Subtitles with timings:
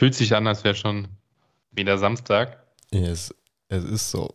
[0.00, 1.08] fühlt sich an, als wäre schon
[1.72, 2.64] wieder Samstag.
[2.90, 3.34] Ja, es,
[3.68, 4.32] es ist so.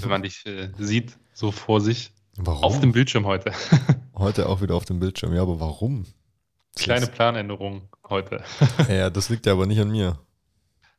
[0.00, 2.12] wenn man dich äh, sieht, so vor sich.
[2.38, 2.64] Warum?
[2.64, 3.52] Auf dem Bildschirm heute.
[4.16, 5.34] Heute auch wieder auf dem Bildschirm.
[5.34, 6.06] Ja, aber warum?
[6.76, 8.44] Kleine Planänderung heute.
[8.88, 10.20] Ja, das liegt ja aber nicht an mir.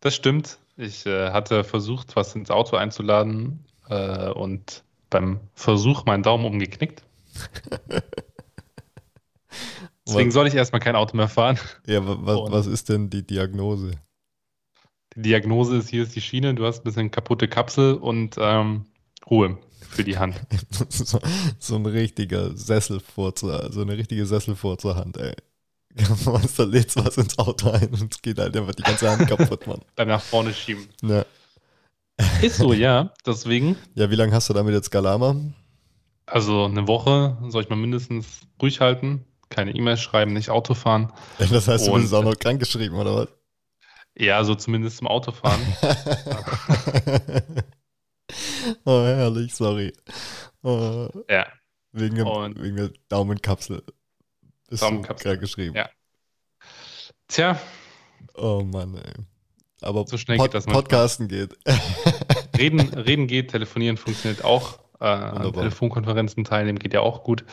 [0.01, 0.59] Das stimmt.
[0.75, 7.03] Ich äh, hatte versucht, was ins Auto einzuladen äh, und beim Versuch meinen Daumen umgeknickt.
[10.07, 11.57] Deswegen Was- soll ich erstmal kein Auto mehr fahren.
[11.87, 13.91] Ja, wa- wa- Und- was ist denn die Diagnose?
[15.15, 18.85] Die Diagnose ist, hier ist die Schiene, du hast ein bisschen kaputte Kapsel und ähm,
[19.29, 19.57] Ruhe
[19.89, 20.35] für die Hand.
[20.89, 21.19] so,
[21.57, 25.33] so ein richtiger Sesselfurzer, so eine richtige Sesselfurzerhand, ey.
[25.95, 29.27] Weißt du, lädst was ins Auto ein und es geht halt einfach die ganze Hand
[29.29, 29.79] kaputt, Mann.
[29.95, 30.85] Beim nach vorne schieben.
[31.01, 31.23] Ja,
[32.41, 33.13] Ist so, ja.
[33.25, 35.35] Deswegen, ja wie lange hast du damit jetzt Galama?
[36.27, 39.23] also eine Woche soll ich mal mindestens ruhig halten.
[39.49, 41.11] Keine E-Mails schreiben, nicht Auto fahren.
[41.37, 43.27] Das heißt, du Und- bist auch noch krank geschrieben, oder was?
[44.17, 45.59] Ja, so zumindest zum Autofahren.
[48.85, 49.93] oh, herrlich, sorry.
[50.63, 51.45] Oh, ja.
[51.91, 53.83] wegen, dem, wegen der Daumenkapsel.
[54.69, 55.75] Bist Daumenkapsel, krank geschrieben.
[55.75, 55.89] ja.
[57.27, 57.59] Tja,
[58.35, 59.13] Oh Mann, ey.
[59.81, 60.83] Aber So schnell geht das manchmal.
[60.83, 61.57] Podcasten geht.
[62.57, 64.79] reden, reden geht, telefonieren funktioniert auch.
[64.99, 65.53] Äh, an.
[65.53, 67.43] Telefonkonferenzen teilnehmen geht ja auch gut.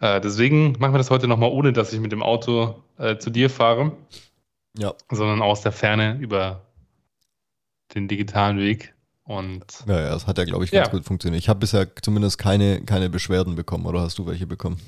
[0.00, 3.30] Äh, deswegen machen wir das heute nochmal, ohne dass ich mit dem Auto äh, zu
[3.30, 3.92] dir fahre,
[4.76, 4.94] ja.
[5.10, 6.62] sondern aus der Ferne über
[7.94, 8.94] den digitalen Weg.
[9.24, 10.92] Und Ja, ja, das hat ja, glaube ich, ganz Ja.
[10.92, 11.42] gut funktioniert.
[11.42, 14.78] Ich habe bisher zumindest keine, keine Beschwerden bekommen, oder hast du welche bekommen?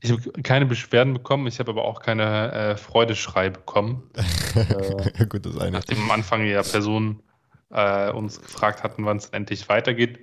[0.00, 4.10] ich habe keine Beschwerden bekommen, ich habe aber auch keine äh, Freudeschrei bekommen.
[4.54, 5.72] Ja, gut, das eine.
[5.72, 7.22] nachdem am Anfang ja Personen
[7.70, 10.18] äh, uns gefragt hatten, wann es endlich weitergeht.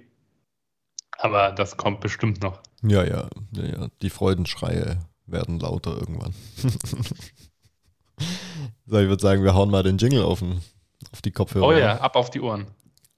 [1.21, 2.59] Aber das kommt bestimmt noch.
[2.81, 3.87] Ja, ja, ja, ja.
[4.01, 4.97] Die Freudenschreie
[5.27, 6.33] werden lauter irgendwann.
[8.87, 10.61] so, ich würde sagen, wir hauen mal den Jingle auf, den,
[11.11, 11.67] auf die Kopfhörer.
[11.67, 12.65] Oh ja, ab auf die Ohren.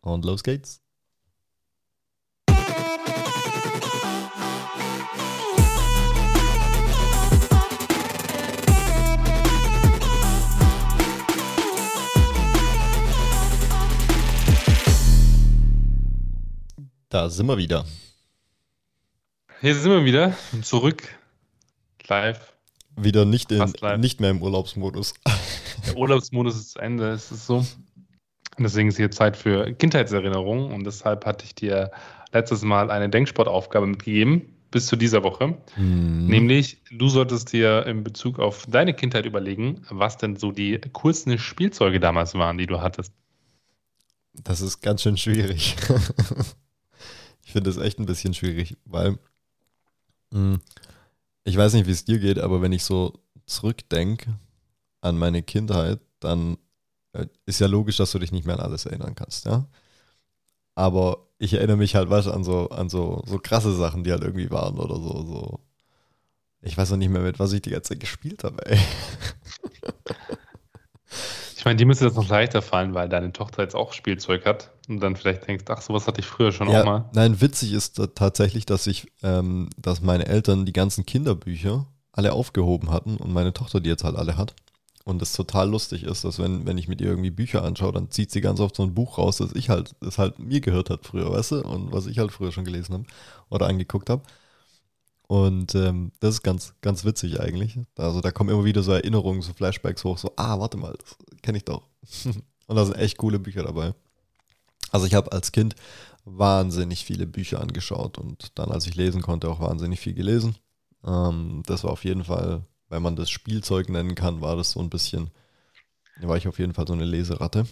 [0.02, 0.83] Und los geht's.
[17.14, 17.86] Da sind wir wieder.
[19.62, 21.04] Hier sind wir wieder zurück.
[22.08, 22.54] Live.
[22.96, 24.00] Wieder nicht, in, live.
[24.00, 25.14] nicht mehr im Urlaubsmodus.
[25.86, 27.64] Der Urlaubsmodus ist zu Ende, es ist so.
[28.58, 30.72] Deswegen ist hier Zeit für Kindheitserinnerungen.
[30.72, 31.92] Und deshalb hatte ich dir
[32.32, 35.56] letztes Mal eine Denksportaufgabe mitgegeben, bis zu dieser Woche.
[35.76, 36.26] Hm.
[36.26, 41.38] Nämlich, du solltest dir in Bezug auf deine Kindheit überlegen, was denn so die coolsten
[41.38, 43.14] Spielzeuge damals waren, die du hattest.
[44.34, 45.76] Das ist ganz schön schwierig.
[47.54, 49.20] finde das echt ein bisschen schwierig, weil
[50.32, 50.60] mh,
[51.46, 53.14] ich weiß nicht, wie es dir geht, aber wenn ich so
[53.48, 54.40] zurückdenke
[55.02, 56.58] an meine Kindheit, dann
[57.14, 59.68] äh, ist ja logisch, dass du dich nicht mehr an alles erinnern kannst, ja.
[60.76, 64.24] Aber ich erinnere mich halt, du, an so, an so, so krasse Sachen, die halt
[64.24, 65.60] irgendwie waren oder so, so.
[66.62, 68.80] Ich weiß noch nicht mehr, mit was ich die ganze Zeit gespielt habe, ey.
[71.64, 74.72] Ich meine, dir müsste das noch leichter fallen, weil deine Tochter jetzt auch Spielzeug hat
[74.90, 77.10] und dann vielleicht denkst, ach, sowas hatte ich früher schon auch mal.
[77.14, 82.34] Nein, witzig ist da tatsächlich, dass ich, ähm, dass meine Eltern die ganzen Kinderbücher alle
[82.34, 84.56] aufgehoben hatten und meine Tochter die jetzt halt alle hat.
[85.06, 88.12] Und das total lustig ist, dass wenn, wenn ich mit ihr irgendwie Bücher anschaue, dann
[88.12, 90.90] zieht sie ganz oft so ein Buch raus, das ich halt, das halt mir gehört
[90.90, 91.62] hat früher, weißt du?
[91.62, 93.06] Und was ich halt früher schon gelesen habe
[93.50, 94.24] oder angeguckt habe.
[95.28, 97.80] Und ähm, das ist ganz, ganz witzig eigentlich.
[97.98, 101.18] Also da kommen immer wieder so Erinnerungen, so Flashbacks hoch, so, ah, warte mal, das
[101.42, 101.88] kenne ich doch.
[102.68, 103.94] und da sind echt coole Bücher dabei.
[104.92, 105.76] Also ich habe als Kind
[106.26, 110.56] wahnsinnig viele Bücher angeschaut und dann, als ich lesen konnte, auch wahnsinnig viel gelesen.
[111.06, 114.80] Ähm, das war auf jeden Fall, wenn man das Spielzeug nennen kann, war das so
[114.80, 115.32] ein bisschen,
[116.22, 117.66] war ich auf jeden Fall so eine Leseratte.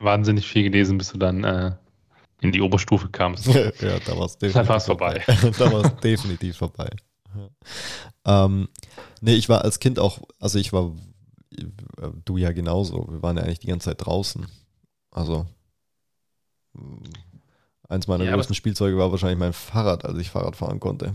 [0.00, 1.72] Wahnsinnig viel gelesen, bis du dann äh,
[2.40, 3.46] in die Oberstufe kamst.
[3.46, 3.70] ja,
[4.06, 5.22] da war es definitiv Dann war's vorbei.
[5.26, 6.88] da war es definitiv vorbei.
[8.24, 8.44] Ja.
[8.44, 8.68] Ähm,
[9.20, 10.92] nee, ich war als Kind auch, also ich war,
[12.24, 14.46] du ja genauso, wir waren ja eigentlich die ganze Zeit draußen.
[15.10, 15.46] Also
[17.88, 21.06] eins meiner Ja, größten Spielzeuge war wahrscheinlich mein Fahrrad, als ich Fahrrad fahren konnte.
[21.06, 21.12] Ja,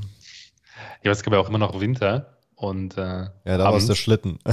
[1.03, 3.95] aber es gab ja auch immer noch Winter und äh, Ja, da war es der
[3.95, 4.39] Schlitten.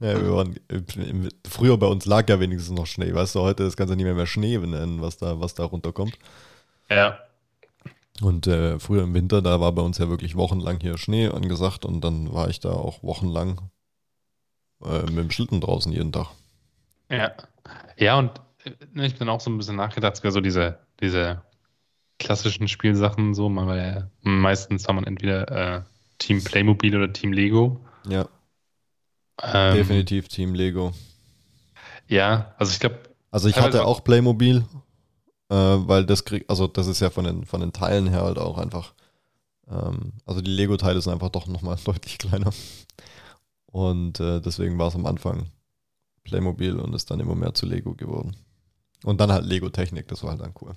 [0.00, 0.58] ja, wir waren,
[1.48, 3.14] früher bei uns lag ja wenigstens noch Schnee.
[3.14, 5.64] Weißt du, heute das kannst du nicht mehr, mehr Schnee nennen, was da, was da
[5.64, 6.18] runterkommt.
[6.90, 7.18] ja,
[8.22, 11.84] Und äh, früher im Winter, da war bei uns ja wirklich wochenlang hier Schnee angesagt
[11.84, 13.70] und dann war ich da auch wochenlang
[14.84, 16.28] äh, mit dem Schlitten draußen jeden Tag.
[17.10, 17.32] ja.
[17.96, 21.42] Ja, und äh, ne, ich bin auch so ein bisschen nachgedacht, wäre so diese, diese
[22.18, 25.82] klassischen Spielsachen so, man war ja, meistens war man entweder äh,
[26.20, 27.80] Team Playmobil oder Team Lego.
[28.08, 28.28] Ja.
[29.42, 30.92] Ähm, Definitiv Team Lego.
[32.06, 33.00] Ja, also ich glaube,
[33.32, 34.64] Also ich hatte auch- auch Playmobil,
[35.48, 38.38] äh, weil das krieg, also das ist ja von den, von den Teilen her halt
[38.38, 38.94] auch einfach,
[39.68, 42.52] ähm, also die Lego-Teile sind einfach doch nochmal deutlich kleiner.
[43.66, 45.46] Und äh, deswegen war es am Anfang
[46.24, 48.36] Playmobil und ist dann immer mehr zu Lego geworden.
[49.04, 50.72] Und dann halt Lego-Technik, das war halt dann cool.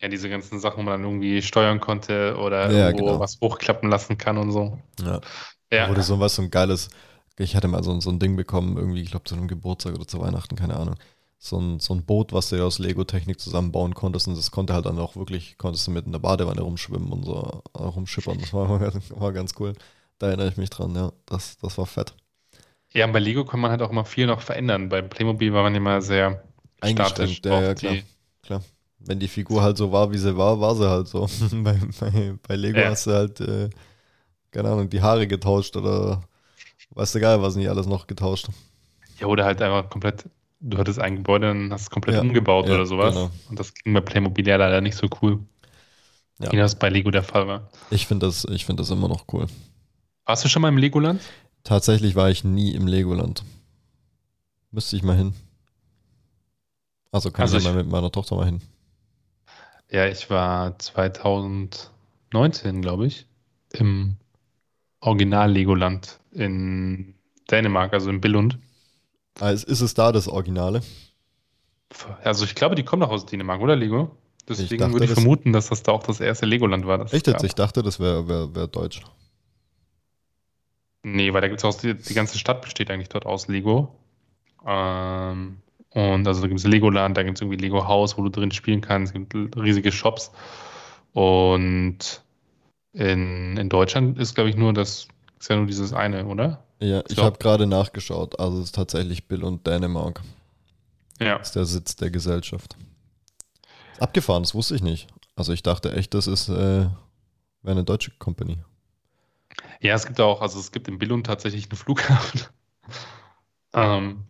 [0.00, 3.20] Ja, diese ganzen Sachen, wo man dann irgendwie steuern konnte oder Ja, irgendwo genau.
[3.20, 4.78] was hochklappen lassen kann und so.
[5.00, 5.20] Ja.
[5.72, 6.90] Ja, Wurde so was, so ein geiles,
[7.38, 9.94] ich hatte mal so, ein- so ein Ding bekommen, irgendwie, ich glaube zu einem Geburtstag
[9.94, 10.96] oder zu Weihnachten, keine Ahnung.
[11.38, 14.74] So ein, so ein Boot, was du dir aus Lego-Technik zusammenbauen konntest und das konnte
[14.74, 18.40] halt dann auch wirklich, konntest du mit in der Badewanne rumschwimmen und so äh, rumschippern.
[18.40, 19.74] Das war, war ganz cool.
[20.18, 21.12] Da erinnere ich mich dran, ja.
[21.26, 22.14] Das, das war fett.
[22.92, 24.88] ja, und bei Lego kann man halt auch immer viel noch verändern.
[24.88, 26.42] Bei Playmobil war man immer sehr
[26.82, 27.40] statisch.
[27.40, 27.98] Eingeschränkt, ja, ja, auf klar.
[28.42, 28.62] klar.
[29.06, 31.28] Wenn die Figur halt so war, wie sie war, war sie halt so.
[31.52, 32.90] bei, bei, bei Lego Ja.
[32.90, 33.70] hast du halt, äh,
[34.50, 36.22] keine Ahnung, die Haare getauscht oder
[36.90, 38.48] weißt du geil, was nicht alles noch getauscht.
[39.18, 40.24] Ja, oder halt einfach komplett,
[40.60, 43.14] du hattest ein Gebäude und hast es komplett Ja, umgebaut ja, oder sowas.
[43.14, 43.30] genau.
[43.48, 45.38] Und das ging bei Playmobil ja leider nicht so cool.
[46.38, 46.52] Ja.
[46.52, 47.70] Wie das bei Lego der Fall war.
[47.90, 49.46] Ich finde das, ich find das immer noch cool.
[50.26, 51.22] Warst du schon mal im Legoland?
[51.64, 53.42] Tatsächlich war ich nie im Legoland.
[54.70, 55.32] Müsste ich mal hin.
[57.12, 58.60] Also kann Also ich- mal mit meiner Tochter mal hin.
[59.90, 63.26] Ja, ich war 2019, glaube ich,
[63.72, 64.16] im
[65.00, 67.14] Original Legoland in
[67.50, 68.58] Dänemark, also in Billund.
[69.40, 70.82] Ah, ist, es da das Originale?
[72.24, 74.16] Also ich glaube, die kommen doch aus Dänemark, oder Lego?
[74.48, 76.98] Deswegen dachte, würde ich das- vermuten, dass das da auch das erste Legoland war.
[76.98, 77.44] Das Echt jetzt?
[77.44, 79.02] Ich dachte, das wäre wär, wär deutsch.
[81.02, 83.94] Nee, weil da gibt es auch, die, die ganze Stadt besteht eigentlich dort aus Lego.
[84.66, 85.58] Ähm,
[85.96, 88.50] und also da gibt es Legoland, da gibt es irgendwie Lego Haus, wo du drin
[88.50, 90.30] spielen kannst, es gibt riesige Shops.
[91.14, 92.22] Und
[92.92, 95.08] in, in Deutschland ist, glaube ich, nur das,
[95.40, 96.62] ist ja nur dieses eine, oder?
[96.80, 97.22] Ja, ich So.
[97.24, 98.38] habe gerade nachgeschaut.
[98.38, 100.20] Also es ist tatsächlich Bill und Dänemark.
[101.18, 101.36] Ja.
[101.36, 102.76] ist der Sitz der Gesellschaft.
[103.98, 105.08] Abgefahren, das wusste ich nicht.
[105.34, 106.92] Also ich dachte echt, das ist äh, wäre
[107.64, 108.58] eine deutsche Company.
[109.80, 112.42] Ja, es gibt auch, also es gibt in Billund tatsächlich einen Flughafen.
[113.72, 114.24] ähm,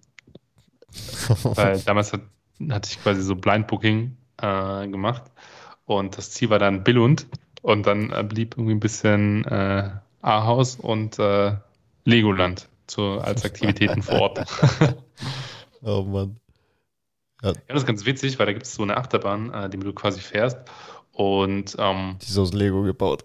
[1.42, 2.22] weil damals hat,
[2.70, 5.24] hatte ich quasi so Blind Booking äh, gemacht
[5.84, 7.26] und das Ziel war dann Billund
[7.62, 9.90] und dann äh, blieb irgendwie ein bisschen äh,
[10.22, 11.56] Ahaus und äh,
[12.04, 14.46] Legoland zu, als Aktivitäten vor Ort.
[15.82, 16.40] oh Mann.
[17.42, 19.92] Ja, das ist ganz witzig, weil da gibt es so eine Achterbahn, äh, die du
[19.92, 20.58] quasi fährst
[21.12, 23.24] und ähm, Die ist aus Lego gebaut.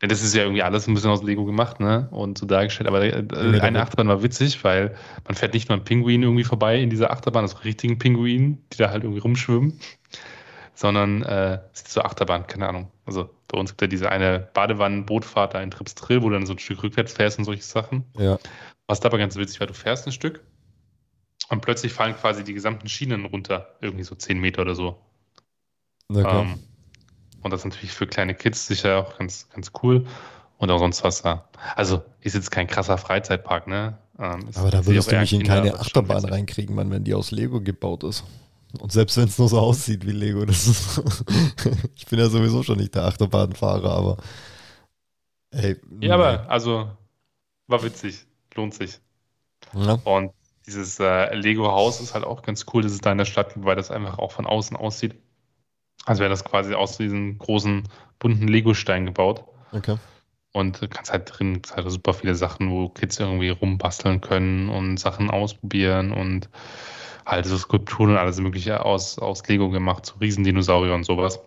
[0.00, 2.08] Ja, das ist ja irgendwie alles ein bisschen aus Lego gemacht, ne?
[2.12, 2.88] Und so dargestellt.
[2.88, 6.80] Aber äh, eine Achterbahn war witzig, weil man fährt nicht nur an Pinguinen irgendwie vorbei
[6.80, 9.80] in dieser Achterbahn, also richtigen Pinguinen, die da halt irgendwie rumschwimmen,
[10.74, 12.92] sondern äh, es ist so Achterbahn, keine Ahnung.
[13.06, 16.52] Also bei uns gibt ja diese eine Badewannen-Bootfahrt da in Tripsdrill, wo du dann so
[16.52, 18.04] ein Stück rückwärts fährst und solche Sachen.
[18.16, 18.38] Ja.
[18.86, 20.44] Was dabei ganz witzig war, du fährst ein Stück
[21.48, 25.00] und plötzlich fallen quasi die gesamten Schienen runter, irgendwie so 10 Meter oder so.
[26.08, 26.42] Okay.
[26.42, 26.58] Ähm,
[27.42, 30.06] und das ist natürlich für kleine Kids sicher auch ganz, ganz cool.
[30.58, 31.48] Und auch sonst was da.
[31.76, 33.96] Also ist jetzt kein krasser Freizeitpark, ne?
[34.18, 37.60] Ähm, Aber da würdest du mich in keine Achterbahn reinkriegen, Mann, wenn die aus Lego
[37.60, 38.24] gebaut ist.
[38.80, 41.02] Und selbst wenn es nur so aussieht wie Lego, das ist
[41.96, 44.16] ich bin ja sowieso schon nicht der Achterbahnfahrer, aber
[45.52, 46.90] ey, Ja, aber also
[47.68, 48.26] war witzig.
[48.54, 48.98] Lohnt sich.
[49.74, 50.32] ja, Und
[50.66, 53.64] dieses äh, Lego-Haus ist halt auch ganz cool, dass es da in der Stadt gibt,
[53.64, 55.14] weil das einfach auch von außen aussieht.
[56.08, 57.84] Als wäre das quasi aus diesen großen,
[58.18, 59.44] bunten Lego-Steinen gebaut.
[59.72, 59.96] okay.
[60.52, 64.70] Und du kannst halt drin, gibt's halt super viele Sachen, wo Kids irgendwie rumbasteln können
[64.70, 66.48] und Sachen ausprobieren und
[67.26, 71.38] halt so Skulpturen und alles Mögliche aus, aus Lego gemacht, so Riesendinosaurier und sowas.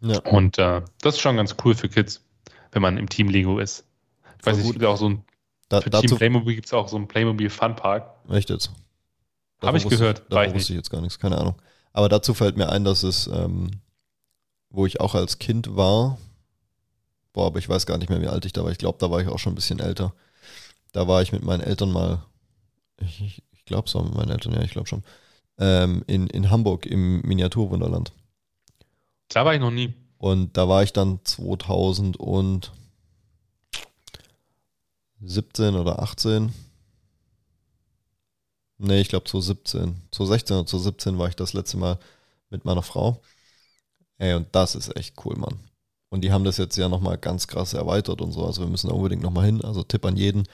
[0.00, 0.18] Ja.
[0.24, 2.24] Und äh, das ist schon ganz cool für Kids,
[2.72, 3.84] wenn man im Team Lego ist.
[4.40, 5.24] Ich weiß nicht, gibt auch so ein,
[5.68, 8.10] Da, für Team dazu, Playmobil gibt es auch so einen Playmobil Fun Park.
[8.30, 8.72] echt jetzt?
[9.62, 11.54] Hab ich gehört, davon ich wusste ich jetzt gar nichts, keine Ahnung.
[11.92, 13.70] Aber dazu fällt mir ein, dass es, ähm,
[14.70, 16.18] wo ich auch als Kind war,
[17.32, 18.70] boah, aber ich weiß gar nicht mehr, wie alt ich da war.
[18.70, 20.12] Ich glaube, da war ich auch schon ein bisschen älter.
[20.92, 22.24] Da war ich mit meinen Eltern mal,
[23.00, 25.02] ich, ich, ich glaube es war mit meinen Eltern, ja, ich glaube schon,
[25.58, 28.12] ähm, in, in Hamburg im Miniaturwunderland.
[29.28, 29.94] Da war ich noch nie.
[30.18, 32.70] Und da war ich dann 2017
[35.76, 36.52] oder 18.
[38.78, 40.02] Nee, ich glaube 2017.
[40.12, 41.98] 2016 oder 2017 war ich das letzte Mal
[42.50, 43.20] mit meiner Frau.
[44.18, 45.58] Ey, und das ist echt cool, Mann.
[46.10, 48.44] Und die haben das jetzt ja nochmal ganz krass erweitert und so.
[48.44, 49.62] Also wir müssen da unbedingt nochmal hin.
[49.62, 50.44] Also Tipp an jeden,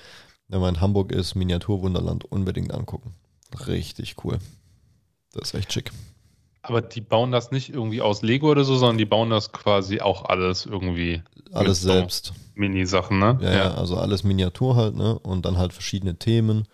[0.48, 3.14] wenn man in Hamburg ist, Miniaturwunderland unbedingt angucken.
[3.66, 4.38] Richtig cool.
[5.32, 5.92] Das ist echt schick.
[6.62, 10.00] Aber die bauen das nicht irgendwie aus Lego oder so, sondern die bauen das quasi
[10.00, 12.32] auch alles irgendwie Alles so selbst.
[12.54, 13.38] Mini-Sachen, ne?
[13.42, 15.18] Ja, ja, also alles Miniatur halt, ne?
[15.18, 16.66] Und dann halt verschiedene Themen.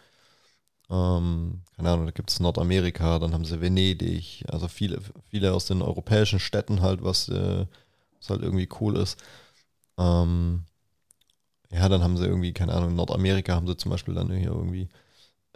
[0.90, 5.66] Ähm, keine Ahnung, da gibt es Nordamerika, dann haben sie Venedig, also viele, viele aus
[5.66, 7.66] den europäischen Städten halt, was, äh,
[8.18, 9.18] was halt irgendwie cool ist.
[9.98, 10.64] Ähm,
[11.70, 14.50] ja, dann haben sie irgendwie, keine Ahnung, in Nordamerika haben sie zum Beispiel dann hier
[14.50, 14.88] irgendwie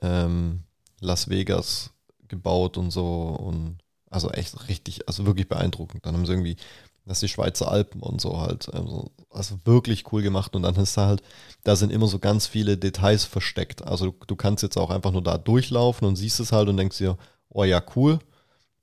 [0.02, 0.62] ähm,
[1.00, 1.90] Las Vegas
[2.28, 3.78] gebaut und so und
[4.10, 6.06] also echt richtig, also wirklich beeindruckend.
[6.06, 6.56] Dann haben sie irgendwie,
[7.06, 10.96] das die Schweizer Alpen und so halt, also, also wirklich cool gemacht und dann ist
[10.96, 11.22] da halt,
[11.62, 13.86] da sind immer so ganz viele Details versteckt.
[13.86, 16.76] Also du, du kannst jetzt auch einfach nur da durchlaufen und siehst es halt und
[16.76, 17.16] denkst dir,
[17.50, 18.18] oh ja, cool,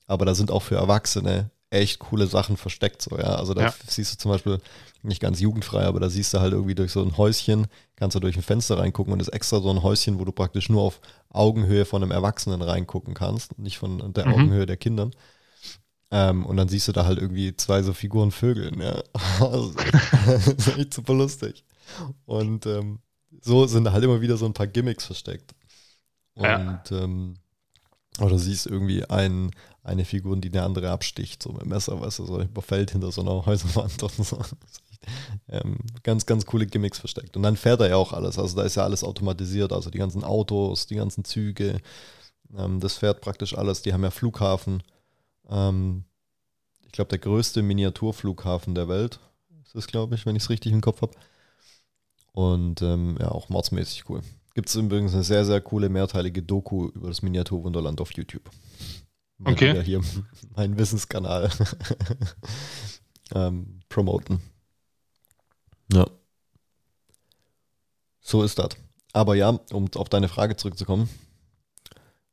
[0.07, 3.35] aber da sind auch für Erwachsene echt coole Sachen versteckt, so, ja.
[3.35, 3.73] Also da ja.
[3.87, 4.59] siehst du zum Beispiel,
[5.03, 8.19] nicht ganz jugendfrei, aber da siehst du halt irgendwie durch so ein Häuschen, kannst du
[8.19, 11.01] durch ein Fenster reingucken und ist extra so ein Häuschen, wo du praktisch nur auf
[11.29, 14.33] Augenhöhe von einem Erwachsenen reingucken kannst, nicht von der mhm.
[14.33, 15.11] Augenhöhe der Kindern.
[16.11, 19.01] Ähm, und dann siehst du da halt irgendwie zwei so Figuren Vögeln, ja.
[19.39, 21.63] Also, das ist echt super lustig.
[22.25, 22.99] Und ähm,
[23.41, 25.55] so sind da halt immer wieder so ein paar Gimmicks versteckt.
[26.35, 26.83] Und ja.
[26.91, 27.35] ähm,
[28.19, 29.51] oder siehst irgendwie ein,
[29.83, 33.11] eine Figur, die eine andere absticht, so mit dem Messer, weißt du, so überfällt hinter
[33.11, 34.37] so einer Häuserwand und so
[35.49, 37.35] ähm, ganz, ganz coole Gimmicks versteckt.
[37.37, 38.37] Und dann fährt er ja auch alles.
[38.37, 41.79] Also da ist ja alles automatisiert, also die ganzen Autos, die ganzen Züge.
[42.55, 43.81] Ähm, das fährt praktisch alles.
[43.81, 44.83] Die haben ja Flughafen.
[45.49, 46.05] Ähm,
[46.85, 49.19] ich glaube, der größte Miniaturflughafen der Welt
[49.63, 51.13] ist es, glaube ich, wenn ich es richtig im Kopf habe.
[52.33, 54.21] Und ähm, ja, auch mordsmäßig cool.
[54.53, 58.49] Gibt es übrigens eine sehr, sehr coole mehrteilige Doku über das Miniaturwunderland auf YouTube.
[59.43, 59.75] Okay.
[59.75, 60.01] Ja hier
[60.55, 61.49] meinen Wissenskanal
[63.33, 64.41] ähm, promoten.
[65.91, 66.05] Ja.
[68.19, 68.69] So ist das.
[69.13, 71.09] Aber ja, um auf deine Frage zurückzukommen.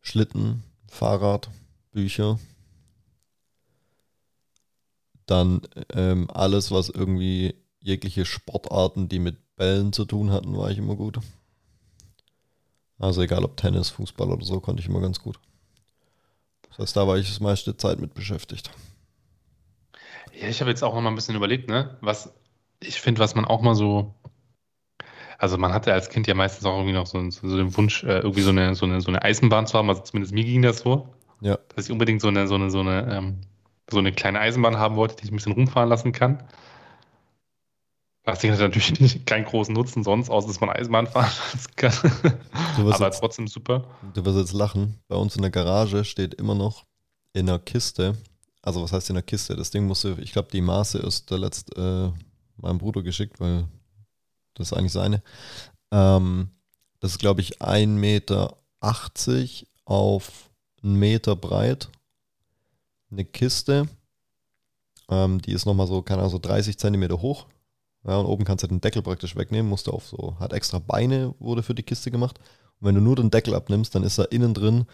[0.00, 1.50] Schlitten, Fahrrad,
[1.91, 2.38] Bücher.
[5.29, 5.61] Dann
[5.93, 10.97] ähm, alles, was irgendwie jegliche Sportarten, die mit Bällen zu tun hatten, war ich immer
[10.97, 11.19] gut.
[12.99, 15.39] Also egal ob Tennis, Fußball oder so, konnte ich immer ganz gut.
[16.71, 18.71] Das heißt, da war ich das meiste Zeit mit beschäftigt.
[20.41, 22.33] Ja, ich habe jetzt auch noch mal ein bisschen überlegt, ne, was
[22.81, 24.15] ich finde, was man auch mal so,
[25.37, 28.05] also man hatte als Kind ja meistens auch irgendwie noch so, so, so den Wunsch,
[28.05, 30.63] äh, irgendwie so eine, so, eine, so eine Eisenbahn zu haben, also zumindest mir ging
[30.63, 31.09] das so,
[31.41, 31.59] ja.
[31.75, 33.41] dass ich unbedingt so eine, so eine, so eine, ähm,
[33.90, 36.42] so eine kleine Eisenbahn haben wollte, die ich ein bisschen rumfahren lassen kann.
[38.25, 41.76] Das Ding hat natürlich nicht, keinen großen Nutzen sonst, außer dass man Eisenbahn fahren lassen
[41.76, 42.12] kann.
[42.76, 43.85] Aber jetzt, trotzdem super.
[44.14, 45.00] Du wirst jetzt lachen.
[45.09, 46.85] Bei uns in der Garage steht immer noch
[47.33, 48.16] in der Kiste,
[48.62, 49.57] also was heißt in der Kiste?
[49.57, 53.66] Das Ding musste, ich glaube, die Maße ist der letzte, äh, meinem Bruder geschickt, weil
[54.54, 55.23] das ist eigentlich seine.
[55.90, 56.50] Ähm,
[57.00, 58.59] das ist, glaube ich, 1,80 Meter
[59.85, 60.50] auf
[60.83, 61.88] einen Meter breit.
[63.11, 63.88] Eine Kiste.
[65.11, 67.47] Ähm, die ist nochmal so, keine Ahnung, so 30 Zentimeter hoch.
[68.07, 70.79] Ja, und oben kannst du den Deckel praktisch wegnehmen, musst du auf so, hat extra
[70.79, 72.38] Beine, wurde für die Kiste gemacht.
[72.81, 74.87] Und wenn du nur den Deckel abnimmst, dann ist da innen drin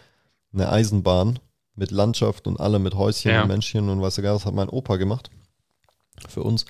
[0.53, 1.39] eine Eisenbahn
[1.75, 3.41] mit Landschaft und allem, mit Häuschen ja.
[3.41, 5.29] und Männchen und weiß du gar, das hat mein Opa gemacht.
[6.27, 6.65] Für uns.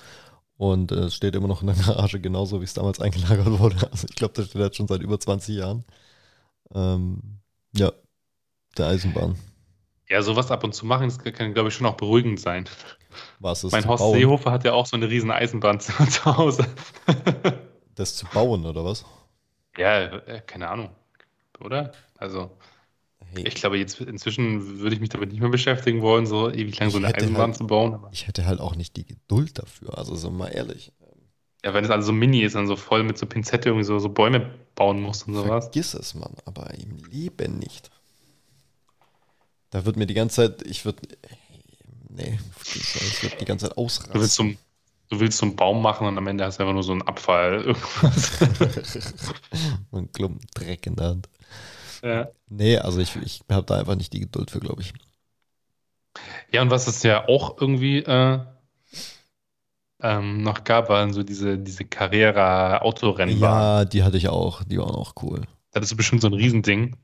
[0.58, 3.48] Und äh, es äh, steht immer noch in der Garage, genauso wie es damals eingelagert
[3.60, 3.90] wurde.
[3.92, 5.84] Also ich glaube, das steht jetzt schon seit über 20 Jahren.
[6.74, 7.40] Ähm,
[7.76, 7.92] ja,
[8.78, 9.36] der Eisenbahn.
[10.10, 12.66] Ja, sowas ab und zu machen, das kann, glaube ich, schon auch beruhigend sein.
[13.40, 14.18] Was ist mein Horst bauen?
[14.18, 16.68] Seehofer hat ja auch so eine riesen Eisenbahn zu, zu Hause.
[17.96, 19.06] das zu bauen, oder was?
[19.78, 20.90] Ja, äh, keine Ahnung.
[21.60, 21.92] Oder?
[22.18, 22.52] Also,
[23.34, 23.48] hey.
[23.48, 26.90] ich glaube, jetzt inzwischen würde ich mich damit nicht mehr beschäftigen wollen, so ewig lang
[26.90, 28.06] so eine Eisenbahn halt, zu bauen.
[28.12, 30.92] Ich hätte halt auch nicht die Geduld dafür, also so mal ehrlich.
[31.64, 33.98] Ja, wenn es also so mini ist, dann so voll mit so Pinzette irgendwie so,
[33.98, 35.66] so Bäume bauen muss und sowas.
[35.66, 37.90] Vergiss es, Mann, aber im Leben nicht.
[39.76, 41.06] Da wird mir die ganze Zeit, ich würde,
[42.08, 44.14] nee, ich würde die ganze Zeit ausrasten.
[44.14, 44.44] Du willst, so,
[45.10, 47.02] du willst so einen Baum machen und am Ende hast du einfach nur so einen
[47.02, 47.62] Abfall.
[47.66, 49.14] Irgendwas.
[49.92, 51.30] ein Klumpen Dreck in der Hand.
[52.02, 52.30] Ja.
[52.48, 54.94] Nee, also ich, ich habe da einfach nicht die Geduld für, glaube ich.
[56.54, 58.40] Ja, und was es ja auch irgendwie äh,
[60.02, 63.40] ähm, noch gab, waren so diese, diese Carrera-Autorennbahn.
[63.42, 64.64] Ja, die hatte ich auch.
[64.64, 65.42] Die waren auch cool.
[65.72, 66.96] Da hattest du bestimmt so ein Riesending.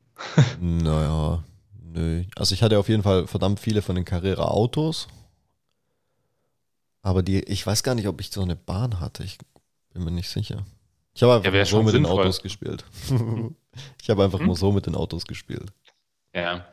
[0.61, 1.43] naja,
[1.93, 2.23] nö.
[2.35, 5.07] Also ich hatte auf jeden Fall verdammt viele von den Carrera-Autos.
[7.01, 9.23] Aber die, ich weiß gar nicht, ob ich so eine Bahn hatte.
[9.23, 9.37] Ich
[9.93, 10.65] bin mir nicht sicher.
[11.13, 12.15] Ich habe einfach ja, so mit sinnvoll.
[12.15, 12.85] den Autos gespielt.
[14.01, 14.47] ich habe einfach hm?
[14.47, 15.71] nur so mit den Autos gespielt.
[16.33, 16.65] Ja.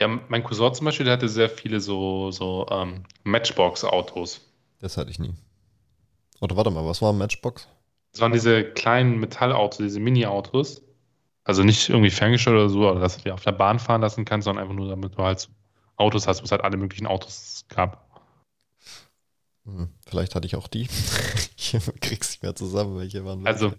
[0.00, 4.40] Ja, mein Cousin zum Beispiel, der hatte sehr viele so, so ähm, Matchbox-Autos.
[4.80, 5.34] Das hatte ich nie.
[6.40, 7.68] Oder warte mal, was war ein Matchbox?
[8.10, 10.82] Das waren diese kleinen Metallautos, diese Mini-Autos.
[11.44, 14.24] Also nicht irgendwie ferngesteuert oder so, oder dass du die auf der Bahn fahren lassen
[14.24, 15.48] kannst, sondern einfach nur, damit du halt
[15.96, 18.04] Autos hast, wo es halt alle möglichen Autos gab.
[19.66, 20.82] Hm, vielleicht hatte ich auch die.
[21.56, 23.46] ich krieg's nicht mehr zusammen, welche waren.
[23.46, 23.72] Also,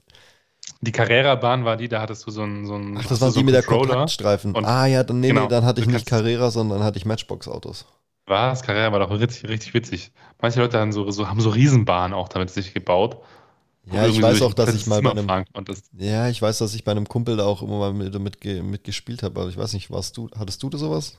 [0.81, 2.65] Die Carrera-Bahn war die, da hattest du so einen.
[2.65, 3.63] So einen Ach, das waren so die mit der.
[3.63, 4.53] Kontaktstreifen.
[4.55, 7.05] Und- Ah ja, dann, nee, genau, nee, dann hatte ich nicht Carrera, sondern hatte ich
[7.05, 7.85] Matchbox-Autos.
[8.27, 8.63] Was?
[8.63, 10.11] Carrera war doch richtig, richtig witzig.
[10.41, 13.21] Manche Leute haben so, so, haben so Riesenbahnen auch damit sich gebaut.
[13.91, 15.27] Ja, ich weiß auch, dass ich mal bei einem,
[15.97, 18.63] ja, ich weiß, dass ich bei einem Kumpel da auch immer mal mit, mit, ge-
[18.63, 21.17] mit gespielt habe, aber ich weiß nicht, warst du, hattest du da sowas?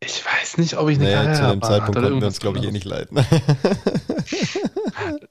[0.00, 2.64] Ich weiß nicht, ob ich eine Nee, zu dem Zeitpunkt konnten wir uns, glaube ich,
[2.64, 3.18] eh nicht leiden.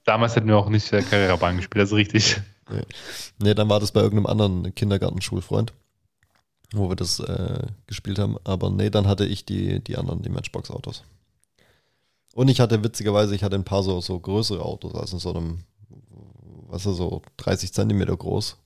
[0.06, 2.42] Damals hätten wir auch nicht äh, Carrera-Bahn gespielt, das ist richtig.
[3.40, 5.74] nee, dann war das bei irgendeinem anderen Kindergartenschulfreund,
[6.74, 8.38] wo wir das äh, gespielt haben.
[8.44, 11.04] Aber nee, dann hatte ich die, die anderen, die Matchbox-Autos.
[12.38, 15.34] Und ich hatte witzigerweise, ich hatte ein paar so, so größere Autos, also in so
[15.34, 15.64] einem,
[16.68, 18.58] was ist so 30 Zentimeter groß.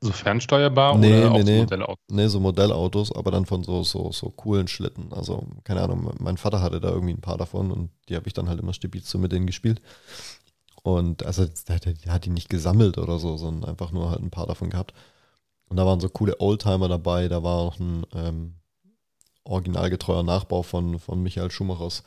[0.00, 1.58] So fernsteuerbar Nee, oder nee, auch so nee.
[1.60, 1.96] Modellauto?
[2.10, 5.12] Ne, so Modellautos, aber dann von so, so, so coolen Schlitten.
[5.12, 8.32] Also, keine Ahnung, mein Vater hatte da irgendwie ein paar davon und die habe ich
[8.32, 9.80] dann halt immer stibitz so mit denen gespielt.
[10.82, 14.22] Und also, der, der, der hat die nicht gesammelt oder so, sondern einfach nur halt
[14.22, 14.92] ein paar davon gehabt.
[15.68, 18.54] Und da waren so coole Oldtimer dabei, da war auch ein ähm,
[19.44, 22.02] originalgetreuer Nachbau von, von Michael Schumachers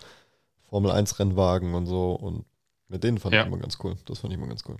[0.73, 2.13] Formel 1 Rennwagen und so.
[2.13, 2.45] Und
[2.87, 3.41] mit denen fand Ja.
[3.41, 3.95] ich immer ganz cool.
[4.05, 4.77] Das fand ich immer ganz cool.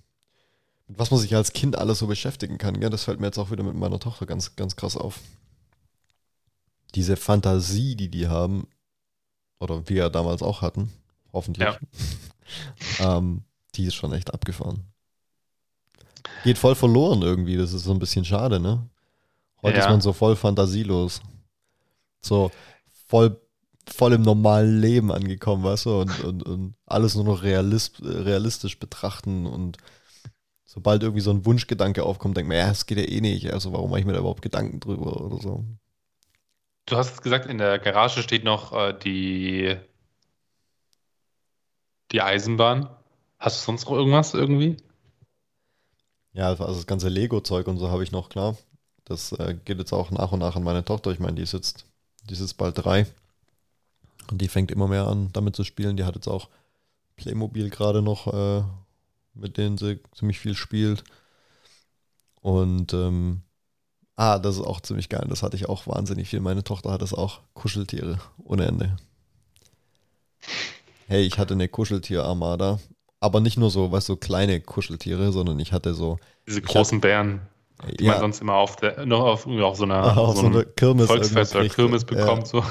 [0.88, 2.90] Mit was man sich als Kind alles so beschäftigen kann, gell?
[2.90, 5.20] das fällt mir jetzt auch wieder mit meiner Tochter ganz, ganz krass auf.
[6.96, 8.66] Diese Fantasie, die die haben,
[9.60, 10.92] oder wir ja damals auch hatten,
[11.32, 11.70] hoffentlich,
[13.00, 13.44] ähm,
[13.76, 14.88] die ist schon echt abgefahren.
[16.44, 18.90] Geht voll verloren irgendwie, das ist so ein bisschen schade, ne?
[19.62, 19.84] Heute Ja.
[19.86, 21.22] ist man so voll fantasielos.
[22.22, 22.50] So
[23.08, 23.40] voll,
[23.88, 28.80] voll im normalen Leben angekommen, weißt du, und, und, und alles nur noch realist, realistisch
[28.80, 29.78] betrachten und
[30.66, 33.74] sobald irgendwie so ein Wunschgedanke aufkommt, denkt man, ja, das geht ja eh nicht, also
[33.74, 35.66] warum mache ich mir da überhaupt Gedanken drüber oder so.
[36.86, 39.78] Du hast gesagt, in der Garage steht noch äh, die,
[42.12, 42.90] die Eisenbahn.
[43.40, 44.78] Hast du sonst noch irgendwas irgendwie?
[46.34, 48.58] Ja, also das ganze Lego-Zeug und so habe ich noch, klar.
[49.06, 51.12] Das äh, geht jetzt auch nach und nach an meine Tochter.
[51.12, 51.86] Ich meine, die ist jetzt,
[52.24, 53.06] die ist jetzt bald drei.
[54.32, 55.98] Und die fängt immer mehr an, damit zu spielen.
[55.98, 56.50] Die hat jetzt auch
[57.16, 58.64] Playmobil gerade noch, äh,
[59.34, 61.04] mit denen sie ziemlich viel spielt.
[62.42, 63.42] Und ähm,
[64.16, 65.26] ah, das ist auch ziemlich geil.
[65.30, 66.40] Das hatte ich auch wahnsinnig viel.
[66.40, 67.42] Meine Tochter hat das auch.
[67.54, 68.98] Kuscheltiere ohne Ende.
[71.08, 72.80] Hey, ich hatte eine Kuscheltier-Armada.
[73.20, 77.42] Aber nicht nur so, weißt du, kleine Kuscheltiere, sondern ich hatte so, Diese großen Bären,
[78.00, 80.66] die man sonst immer auf der, noch auf, auf so einer, auf so einem einer
[80.66, 81.68] Kirmes Volksfest oder.
[81.70, 82.48] Kirmes bekommt.
[82.48, 82.64] So.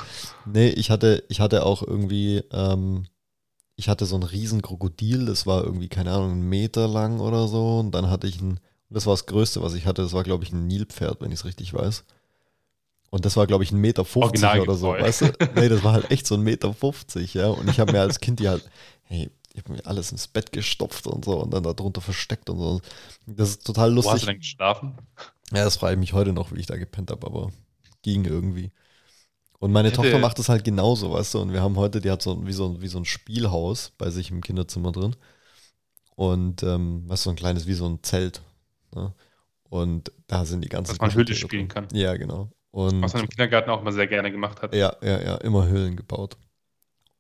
[0.46, 3.05] Nee, ich hatte, ich hatte auch irgendwie, ähm,
[3.77, 7.48] ich hatte so ein riesen Krokodil, das war irgendwie, keine Ahnung, einen Meter lang oder
[7.48, 7.79] so.
[7.81, 10.22] Und dann hatte ich ein, und das war das Größte, was ich hatte, das war,
[10.22, 12.05] glaube ich, ein Nilpferd, wenn ich es richtig weiß.
[13.11, 15.27] Und das war, glaube ich, ein Meter 50 oder so, weißt du?
[15.57, 17.48] Nee, das war halt echt so ein Meter 50, ja.
[17.48, 18.64] Und ich habe mir als Kind die halt,
[19.03, 22.49] hey, ich habe mir alles ins Bett gestopft und so und dann da drunter versteckt
[22.51, 22.81] und so.
[23.27, 24.21] Das ist total Wo hast lustig.
[24.23, 24.95] du denn geschlafen?
[25.53, 27.53] Ja, das frage ich mich heute noch, wie ich da gepennt habe, aber
[28.03, 28.73] ging irgendwie.
[29.59, 31.41] Und meine hätte- Tochter macht das halt genauso, weißt du?
[31.41, 34.11] Und wir haben heute, die hat so wie so, ein- wie so ein Spielhaus bei
[34.11, 35.15] sich im Kinderzimmer drin.
[36.15, 38.43] Und ähm, du, so ein kleines, wie so ein Zelt.
[38.95, 39.15] Ne?
[39.69, 41.88] Und da sind die ganzen Dass man Kuscheltiere spielen drin.
[41.88, 41.99] kann.
[41.99, 42.51] Ja, genau.
[42.71, 44.75] Und Was man im Kindergarten auch immer sehr gerne gemacht hat.
[44.75, 46.37] ja, ja, ja, immer Höhlen gebaut.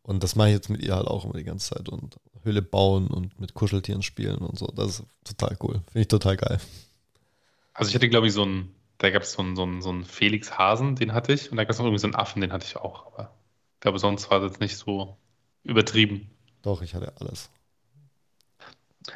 [0.02, 1.88] Und das mache ich jetzt mit ihr halt auch immer die ganze Zeit.
[1.88, 4.66] Und Höhle bauen und mit Kuscheltieren spielen und so.
[4.66, 5.74] Das ist total cool.
[5.86, 6.60] Finde ich total geil.
[7.74, 9.90] Also ich hatte, glaube ich, so einen, da gab es so einen, so einen, so
[9.90, 11.50] einen Felix Hasen, den hatte ich.
[11.50, 13.06] Und da gab es noch irgendwie so einen Affen, den hatte ich auch.
[13.06, 13.32] Aber
[13.74, 15.16] ich glaube, sonst war das nicht so
[15.62, 16.30] übertrieben.
[16.62, 17.50] Doch, ich hatte alles.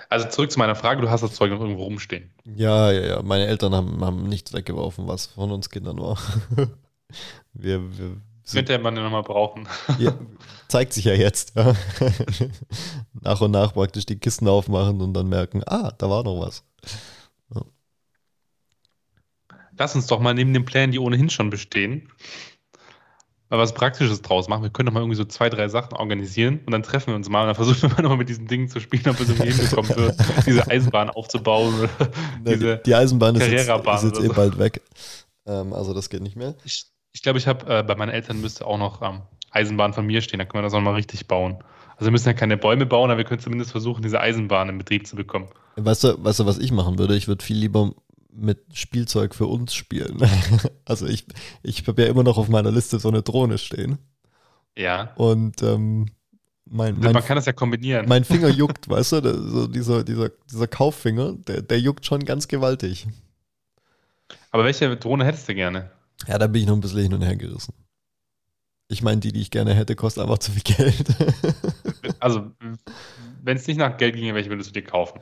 [0.08, 2.30] Also zurück zu meiner Frage, du hast das Zeug noch irgendwo rumstehen.
[2.44, 3.22] Ja, ja, ja.
[3.22, 6.18] Meine Eltern haben, haben nichts weggeworfen, was von uns Kindern war.
[7.52, 8.16] wir, wir
[8.52, 9.68] Könnte man ja nochmal brauchen.
[9.98, 10.14] ja,
[10.68, 11.54] zeigt sich ja jetzt.
[11.56, 11.74] Ja.
[13.20, 16.64] nach und nach praktisch die Kisten aufmachen und dann merken, ah, da war noch was.
[19.78, 22.08] Lass uns doch mal neben den Plänen, die ohnehin schon bestehen,
[23.50, 24.62] mal was Praktisches draus machen.
[24.62, 27.28] Wir können doch mal irgendwie so zwei, drei Sachen organisieren und dann treffen wir uns
[27.28, 29.28] mal und dann versuchen wir mal nochmal mit diesen Dingen zu spielen, ob wir es
[29.28, 31.90] irgendwie hinbekommen wird, diese Eisenbahn aufzubauen oder
[32.46, 34.82] diese die, die Eisenbahn ist jetzt, ist jetzt eh bald weg.
[35.46, 36.54] Ähm, also das geht nicht mehr.
[36.64, 40.04] Ich, ich glaube, ich habe äh, bei meinen Eltern müsste auch noch ähm, Eisenbahn von
[40.04, 41.56] mir stehen, da können wir das auch mal richtig bauen.
[41.92, 44.76] Also wir müssen ja keine Bäume bauen, aber wir können zumindest versuchen, diese Eisenbahn in
[44.76, 45.48] Betrieb zu bekommen.
[45.76, 47.16] Weißt du, weißt du, was ich machen würde?
[47.16, 47.92] Ich würde viel lieber
[48.30, 50.18] mit Spielzeug für uns spielen.
[50.84, 51.24] also ich,
[51.62, 53.96] ich habe ja immer noch auf meiner Liste so eine Drohne stehen.
[54.76, 55.14] Ja.
[55.14, 56.10] Und ähm,
[56.66, 58.06] mein, mein, Man kann das ja kombinieren.
[58.06, 59.48] mein Finger juckt, weißt du?
[59.48, 63.06] So dieser, dieser, dieser Kauffinger, der, der juckt schon ganz gewaltig.
[64.50, 65.95] aber welche Drohne hättest du gerne?
[66.26, 67.74] Ja, da bin ich noch ein bisschen hin und her gerissen.
[68.88, 71.06] Ich meine, die, die ich gerne hätte, kostet einfach zu viel Geld.
[72.20, 72.52] Also,
[73.42, 75.20] wenn es nicht nach Geld ginge, welche würdest du dir kaufen?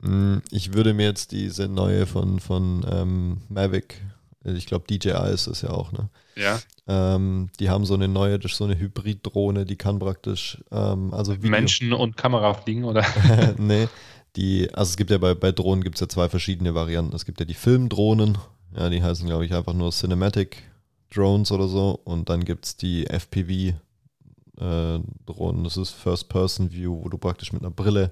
[0.00, 4.00] Mm, Ich würde mir jetzt diese neue von, von ähm, Mavic,
[4.44, 6.08] ich glaube DJI ist das ja auch, ne?
[6.36, 6.60] Ja.
[6.86, 11.12] Ähm, die haben so eine neue, das ist so eine Hybrid-Drohne, die kann praktisch, ähm,
[11.12, 13.04] also Video, Menschen und Kamera fliegen, oder?
[13.58, 13.88] nee,
[14.36, 17.14] die, also es gibt ja bei, bei Drohnen gibt es ja zwei verschiedene Varianten.
[17.14, 18.38] Es gibt ja die Filmdrohnen,
[18.76, 20.62] ja, die heißen, glaube ich, einfach nur Cinematic
[21.12, 22.00] Drones oder so.
[22.04, 28.10] Und dann gibt es die FPV-Drohnen, das ist First-Person-View, wo du praktisch mit einer Brille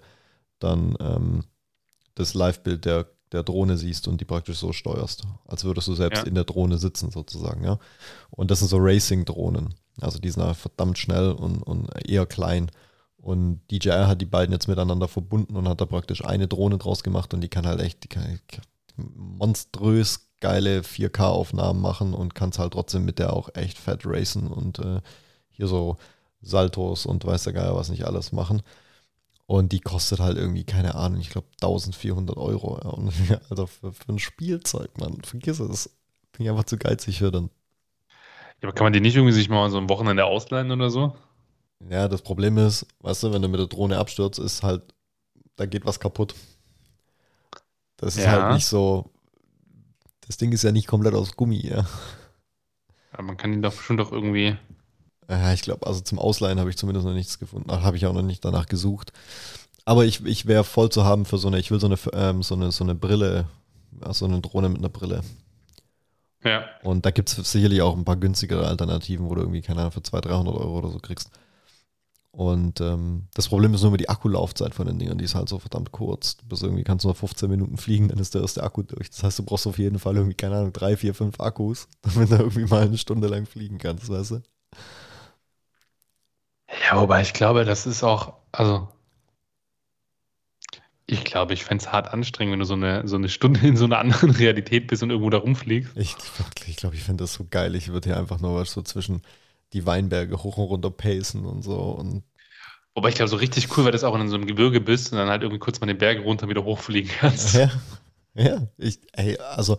[0.58, 1.44] dann ähm,
[2.14, 6.22] das Live-Bild der, der Drohne siehst und die praktisch so steuerst, als würdest du selbst
[6.22, 6.26] Ja.
[6.26, 7.78] in der Drohne sitzen sozusagen, ja.
[8.30, 9.74] Und das sind so Racing-Drohnen.
[10.00, 12.70] Also die sind einfach verdammt schnell und, und eher klein.
[13.16, 17.02] Und DJI hat die beiden jetzt miteinander verbunden und hat da praktisch eine Drohne draus
[17.02, 18.38] gemacht und die kann halt echt, die kann
[18.96, 24.78] monströs geile 4K-Aufnahmen machen und kannst halt trotzdem mit der auch echt fett racen und
[24.78, 25.00] äh,
[25.50, 25.96] hier so
[26.42, 28.62] Saltos und weiß der Geier was nicht alles machen.
[29.46, 32.78] Und die kostet halt irgendwie, keine Ahnung, ich glaube 1400 Euro.
[32.82, 32.90] Ja.
[32.90, 33.12] Und,
[33.50, 35.90] also für, für ein Spielzeug, Mann, vergiss es.
[36.32, 37.50] Bin ich einfach zu geizig für dann.
[38.62, 41.14] Ja, aber kann man die nicht irgendwie sich mal so ein Wochenende ausleihen oder so?
[41.88, 44.82] Ja, das Problem ist, weißt du, wenn du mit der Drohne abstürzt, ist halt,
[45.56, 46.34] da geht was kaputt.
[47.96, 48.32] Das ist Ja.
[48.32, 49.10] halt nicht so,
[50.28, 51.86] das Ding ist ja nicht komplett aus Gummi, ja.
[53.12, 54.56] Aber man kann die doch bestimmt doch irgendwie.
[55.28, 57.70] Ja, ich glaube, also zum Ausleihen habe ich zumindest noch nichts gefunden.
[57.70, 59.12] Habe ich auch noch nicht danach gesucht.
[59.84, 62.42] Aber ich, ich wäre voll zu haben für so eine, ich will so eine, ähm,
[62.42, 63.46] so eine, so eine Brille,
[64.02, 65.22] ja, so eine Drohne mit einer Brille.
[66.44, 66.64] Ja.
[66.82, 69.92] Und da gibt es sicherlich auch ein paar günstigere Alternativen, wo du irgendwie, keine Ahnung,
[69.92, 71.30] für 200, 300 Euro oder so kriegst.
[72.30, 75.48] Und ähm, das Problem ist nur immer die Akkulaufzeit von den Dingern, die ist halt
[75.48, 76.36] so verdammt kurz.
[76.36, 79.10] Du bist irgendwie, kannst nur 15 Minuten fliegen, dann ist der erste Akku durch.
[79.10, 82.30] Das heißt, du brauchst auf jeden Fall irgendwie, keine Ahnung, drei, vier, fünf Akkus, damit
[82.30, 84.42] du irgendwie mal eine Stunde lang fliegen kannst, weißt du?
[86.84, 88.88] Ja, wobei ich glaube, das ist auch, also
[91.10, 93.78] ich glaube, ich fände es hart anstrengend, wenn du so eine, so eine Stunde in
[93.78, 95.96] so einer anderen Realität bist und irgendwo da rumfliegst.
[95.96, 97.74] Ich glaube, ich, glaub, ich finde das so geil.
[97.74, 99.22] Ich würde hier einfach nur was so zwischen
[99.72, 101.76] die Weinberge hoch und runter pacen und so.
[101.76, 102.22] Und
[102.94, 105.18] Wobei ich glaube, so richtig cool wäre das auch, in so einem Gebirge bist und
[105.18, 107.54] dann halt irgendwie kurz mal den Berg runter wieder hochfliegen kannst.
[107.54, 107.70] ja,
[108.34, 109.78] ja ich, ey, also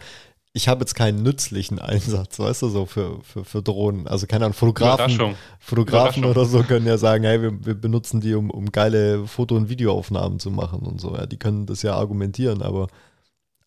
[0.54, 4.08] ich habe jetzt keinen nützlichen Einsatz, weißt du, so für, für, für Drohnen.
[4.08, 5.36] Also keine Ahnung, Fotografen.
[5.60, 9.56] Fotografen oder so können ja sagen, hey, wir, wir benutzen die, um, um geile Foto-
[9.56, 11.15] und Videoaufnahmen zu machen und so.
[11.15, 12.88] Ja, die können das ja argumentieren, aber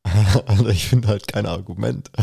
[0.47, 2.11] also ich finde halt kein Argument.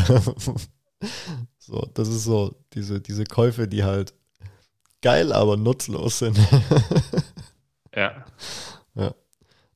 [1.69, 4.13] so, das ist so diese, diese Käufe, die halt
[5.01, 6.37] geil, aber nutzlos sind.
[7.95, 8.25] Ja.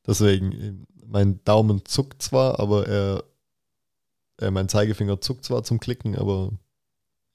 [0.05, 3.23] Deswegen, mein Daumen zuckt zwar, aber er,
[4.41, 6.51] äh, mein Zeigefinger zuckt zwar zum Klicken, aber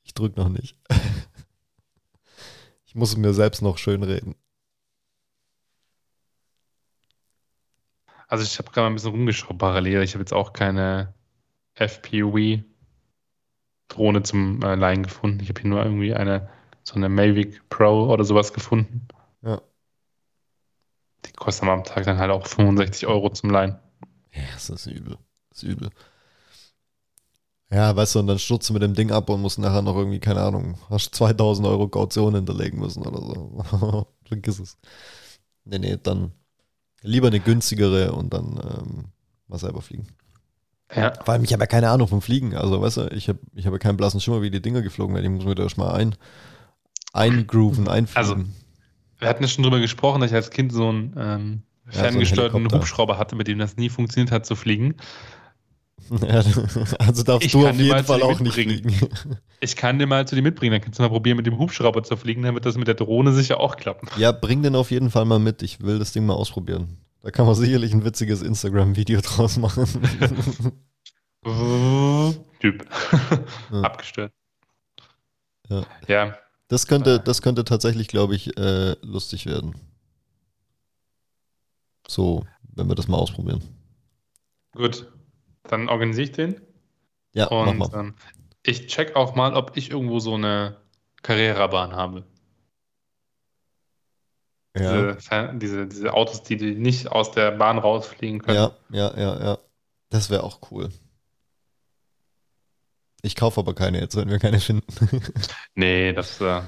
[0.02, 0.76] ich drücke noch nicht.
[2.84, 4.34] ich muss es mir selbst noch schön reden.
[8.26, 10.02] Also ich habe gerade mal ein bisschen rumgeschaut parallel.
[10.02, 11.14] Ich habe jetzt auch keine
[13.88, 15.40] FPV-Drohne zum äh, Leihen gefunden.
[15.40, 16.48] Ich habe hier nur irgendwie eine,
[16.84, 19.08] so eine Mavic Pro oder sowas gefunden.
[19.42, 19.60] Ja.
[21.24, 23.78] Die kostet am Tag dann halt auch 65 Euro zum Leihen.
[24.32, 25.18] Ja, das ist übel.
[25.50, 25.90] Das ist übel.
[27.70, 29.96] Ja, weißt du, und dann stürzt du mit dem Ding ab und musst nachher noch
[29.96, 34.06] irgendwie, keine Ahnung, hast 2000 Euro Kaution hinterlegen müssen oder so.
[34.24, 34.78] Vergiss es.
[35.64, 36.32] Nee, nee, dann
[37.02, 39.04] lieber eine günstigere und dann ähm,
[39.48, 40.06] mal selber fliegen.
[40.94, 41.12] Ja.
[41.24, 42.54] Vor allem, ich habe ja keine Ahnung vom Fliegen.
[42.56, 45.14] Also, weißt du, ich habe ich hab ja keinen blassen Schimmer, wie die Dinger geflogen
[45.14, 45.26] werden.
[45.26, 46.14] Ich muss mir da erstmal ein,
[47.12, 48.16] eingrooven, einfliegen.
[48.30, 48.44] Also,
[49.18, 51.98] Wir hatten ja schon drüber gesprochen, dass ich als Kind so einen ähm, Ja, so
[52.00, 52.72] ferngesteuerten.
[52.72, 54.94] Hubschrauber hatte, mit dem das nie funktioniert hat zu fliegen.
[56.10, 56.42] Ja,
[57.00, 58.94] also darfst Ich du auf jeden Fall dir auch nicht fliegen.
[59.60, 62.04] Ich kann den mal zu dir mitbringen, dann kannst du mal probieren, mit dem Hubschrauber
[62.04, 64.08] zu fliegen, dann wird das mit der Drohne sicher auch klappen.
[64.16, 65.62] Ja, bring den auf jeden Fall mal mit.
[65.62, 66.96] Ich will das Ding mal ausprobieren.
[67.22, 69.84] Da kann man sicherlich ein witziges Instagram-Video draus machen.
[72.60, 72.86] Typ.
[73.70, 73.80] Ja.
[73.82, 74.32] Abgestört.
[75.68, 75.86] Ja.
[76.06, 76.38] ja.
[76.68, 79.74] Das könnte, das könnte tatsächlich, glaube ich, äh, lustig werden.
[82.06, 83.62] So, wenn wir das mal ausprobieren.
[84.72, 85.10] Gut.
[85.64, 86.60] Dann organisiere ich den.
[87.34, 87.90] Ja, mach Und mal.
[87.94, 88.14] ähm,
[88.62, 90.76] ich check auch mal, ob ich irgendwo so eine
[91.22, 92.24] Carrera-Bahn habe.
[94.80, 98.56] Ja, Diese, diese, diese Autos, die, die nicht aus der Bahn rausfliegen können.
[98.56, 99.58] ja, ja, ja, ja.
[100.10, 100.90] Das wäre auch cool.
[103.22, 104.86] Ich kaufe aber keine jetzt, wenn wir keine finden.
[105.74, 106.60] Nee, das, äh,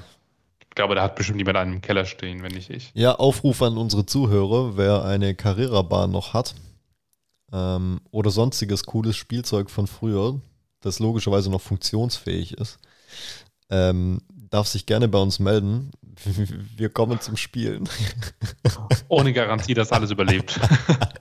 [0.59, 2.91] ich glaube, da hat bestimmt jemand einen im Keller stehen, wenn nicht ich.
[2.93, 6.55] Ja, Aufruf an unsere Zuhörer, wer eine Carrera-Bahn noch hat
[7.51, 10.39] ähm, oder sonstiges cooles Spielzeug von früher,
[10.81, 12.79] das logischerweise noch funktionsfähig ist,
[13.69, 14.21] ähm,
[14.51, 15.91] darf sich gerne bei uns melden.
[16.77, 17.89] Wir kommen zum Spielen.
[19.07, 20.59] Ohne Garantie, dass alles überlebt.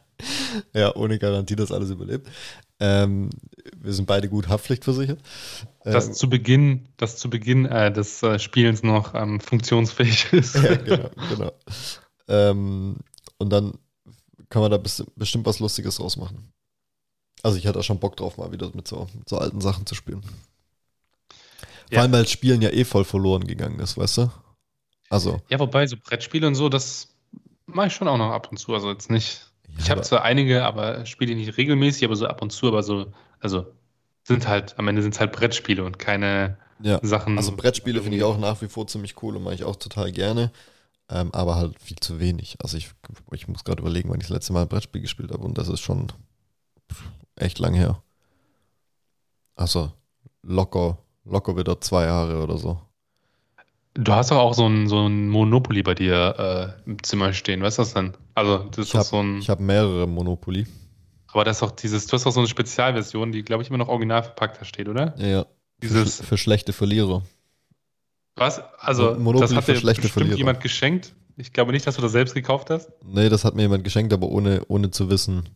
[0.74, 2.28] ja, ohne Garantie, dass alles überlebt.
[2.78, 3.30] Ähm,
[3.76, 5.18] wir sind beide gut haftpflichtversichert.
[5.84, 10.56] Dass ähm, zu Beginn, dass zu Beginn äh, des äh, Spielens noch ähm, funktionsfähig ist.
[10.56, 11.52] ja, genau, genau.
[12.28, 12.96] Ähm,
[13.38, 13.72] und dann
[14.50, 16.52] kann man da bestimmt was Lustiges rausmachen.
[17.42, 19.86] Also ich hatte auch schon Bock drauf, mal wieder mit so, mit so alten Sachen
[19.86, 20.22] zu spielen.
[21.90, 22.02] Vor ja.
[22.02, 24.30] allem, weil Spielen ja eh voll verloren gegangen ist, weißt du?
[25.08, 25.42] Also.
[25.48, 27.08] Ja, wobei so Brettspiele und so, das
[27.66, 28.72] mache ich schon auch noch ab und zu.
[28.72, 29.52] Also jetzt nicht.
[29.68, 32.82] Ja, ich habe zwar einige, aber spiele nicht regelmäßig, aber so ab und zu, aber
[32.82, 33.66] so, also
[34.22, 37.00] sind halt, am Ende sind es halt Brettspiele und keine ja.
[37.02, 37.36] Sachen.
[37.36, 40.12] Also Brettspiele finde ich auch nach wie vor ziemlich cool und mache ich auch total
[40.12, 40.52] gerne.
[41.08, 42.56] Ähm, aber halt viel zu wenig.
[42.62, 42.90] Also ich,
[43.32, 45.68] ich muss gerade überlegen, wann ich das letzte Mal ein Brettspiel gespielt habe und das
[45.68, 46.12] ist schon
[47.34, 48.00] echt lang her.
[49.56, 49.92] Also
[50.42, 52.80] locker, locker wieder zwei Jahre oder so.
[53.94, 57.62] Du hast doch auch so ein, so ein Monopoly bei dir äh, im Zimmer stehen.
[57.62, 58.14] Was ist das denn?
[58.34, 59.38] Also, das ist ich hab, so ein.
[59.38, 60.66] Ich habe mehrere Monopoly.
[61.32, 63.78] Aber das ist doch dieses, du hast doch so eine Spezialversion, die, glaube ich, immer
[63.78, 65.14] noch original verpackt da steht, oder?
[65.18, 65.46] Ja.
[65.82, 67.22] Dieses, für, für schlechte Verlierer.
[68.36, 68.62] Was?
[68.78, 70.36] Also, Monopoly das hat dir bestimmt Verlierer.
[70.36, 71.14] jemand geschenkt?
[71.36, 72.90] Ich glaube nicht, dass du das selbst gekauft hast.
[73.04, 75.48] Nee, das hat mir jemand geschenkt, aber ohne, ohne zu wissen,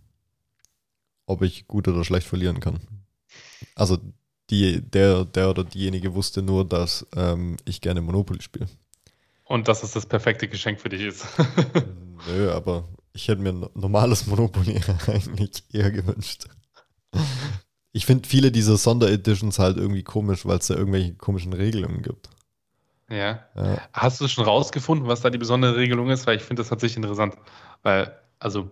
[1.27, 2.81] ob ich gut oder schlecht verlieren kann.
[3.75, 3.99] Also
[4.55, 8.67] die, der, der oder diejenige wusste nur, dass ähm, ich gerne Monopoly spiele.
[9.45, 11.27] Und dass es das perfekte Geschenk für dich ist.
[12.29, 16.47] Nö, aber ich hätte mir ein normales Monopoly eigentlich eher gewünscht.
[17.93, 22.29] Ich finde viele dieser Sondereditions halt irgendwie komisch, weil es da irgendwelche komischen Regelungen gibt.
[23.11, 23.45] Ja.
[23.55, 23.79] ja.
[23.93, 26.27] Hast du schon rausgefunden, was da die besondere Regelung ist?
[26.27, 27.37] Weil ich finde das tatsächlich interessant.
[27.83, 28.71] Weil, also,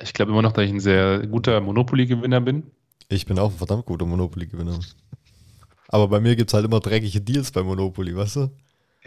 [0.00, 2.70] ich glaube immer noch, dass ich ein sehr guter Monopoly-Gewinner bin.
[3.12, 4.80] Ich bin auch ein verdammt guter Monopoly-Gewinner.
[5.88, 8.50] Aber bei mir gibt es halt immer dreckige Deals bei Monopoly, weißt du?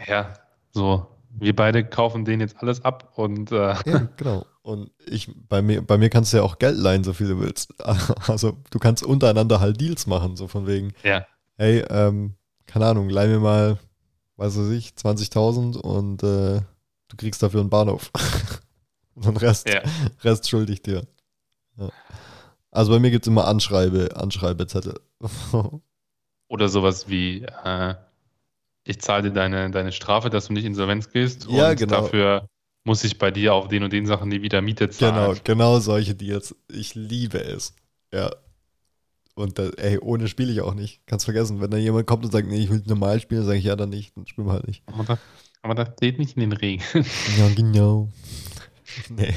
[0.06, 0.32] Ja,
[0.70, 1.08] so.
[1.38, 3.50] Wir beide kaufen denen jetzt alles ab und.
[3.50, 4.46] Äh ja, genau.
[4.62, 7.40] Und ich, bei mir, bei mir kannst du ja auch Geld leihen, so viel du
[7.40, 7.74] willst.
[8.28, 10.94] Also du kannst untereinander halt Deals machen, so von wegen.
[11.02, 11.26] Ja.
[11.56, 12.34] Hey, ähm,
[12.66, 13.78] keine Ahnung, leih mir mal,
[14.36, 16.60] weiß ich, 20.000 und äh,
[17.08, 18.10] du kriegst dafür einen Bahnhof.
[19.14, 19.82] und den Rest, ja.
[20.22, 21.06] Rest schulde ich dir.
[21.76, 21.90] Ja.
[22.76, 25.00] Also bei mir gibt es immer Anschreibe, Anschreibezettel.
[26.48, 27.94] Oder sowas wie, äh,
[28.84, 31.46] ich zahle dir deine, deine Strafe, dass du nicht insolvenz gehst.
[31.48, 32.02] Ja, und genau.
[32.02, 32.48] dafür
[32.84, 35.14] muss ich bei dir auf den und den Sachen die wieder Miete zahlen.
[35.14, 36.54] Genau, genau solche Deals.
[36.70, 37.74] Ich liebe es.
[38.12, 38.30] Ja.
[39.34, 41.00] Und das, ey, ohne spiele ich auch nicht.
[41.06, 43.64] Kannst vergessen, wenn da jemand kommt und sagt, nee, ich will normal spielen, sage ich
[43.64, 44.82] ja dann nicht, dann spielen wir halt nicht.
[44.86, 45.18] Aber das,
[45.62, 47.06] aber das steht nicht in den Regeln.
[47.38, 48.10] Ja, genau.
[49.08, 49.34] nee.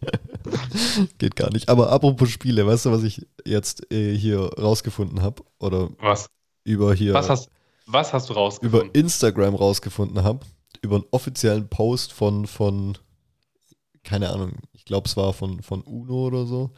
[1.18, 1.68] Geht gar nicht.
[1.68, 5.42] Aber apropos Spiele, weißt du, was ich jetzt äh, hier rausgefunden habe?
[5.58, 6.28] Oder was?
[6.64, 7.14] Über hier.
[7.14, 7.50] Was hast,
[7.86, 8.88] was hast du rausgefunden?
[8.88, 10.40] Über Instagram rausgefunden habe.
[10.82, 12.96] Über einen offiziellen Post von, von
[14.04, 16.70] keine Ahnung, ich glaube, es war von, von Uno oder so.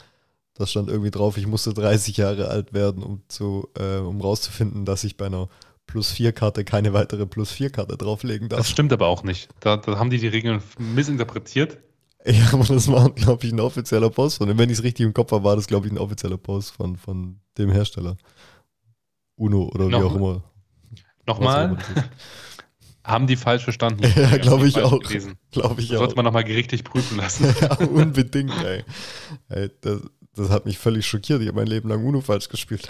[0.53, 4.85] Das stand irgendwie drauf, ich musste 30 Jahre alt werden, um, zu, äh, um rauszufinden,
[4.85, 5.47] dass ich bei einer
[5.87, 8.59] Plus-4-Karte keine weitere Plus-4-Karte drauflegen darf.
[8.59, 9.49] Das stimmt aber auch nicht.
[9.59, 11.77] Da, da haben die die Regeln missinterpretiert.
[12.25, 14.57] Ja, aber das war, glaube ich, ein offizieller Post von dem.
[14.57, 16.95] Wenn ich es richtig im Kopf habe, war das, glaube ich, ein offizieller Post von,
[16.95, 18.17] von dem Hersteller.
[19.35, 20.43] Uno oder Noch, wie auch immer.
[21.25, 21.77] Nochmal?
[23.03, 24.03] Haben die falsch verstanden?
[24.15, 24.99] ja, glaube ich auch.
[25.51, 26.01] Glaube ich das auch.
[26.01, 27.53] Sollte man nochmal gerichtlich prüfen lassen.
[27.61, 28.83] ja, unbedingt, ey.
[29.49, 30.01] ey das,
[30.35, 31.41] das hat mich völlig schockiert.
[31.41, 32.87] Ich habe mein Leben lang Uno falsch gespielt.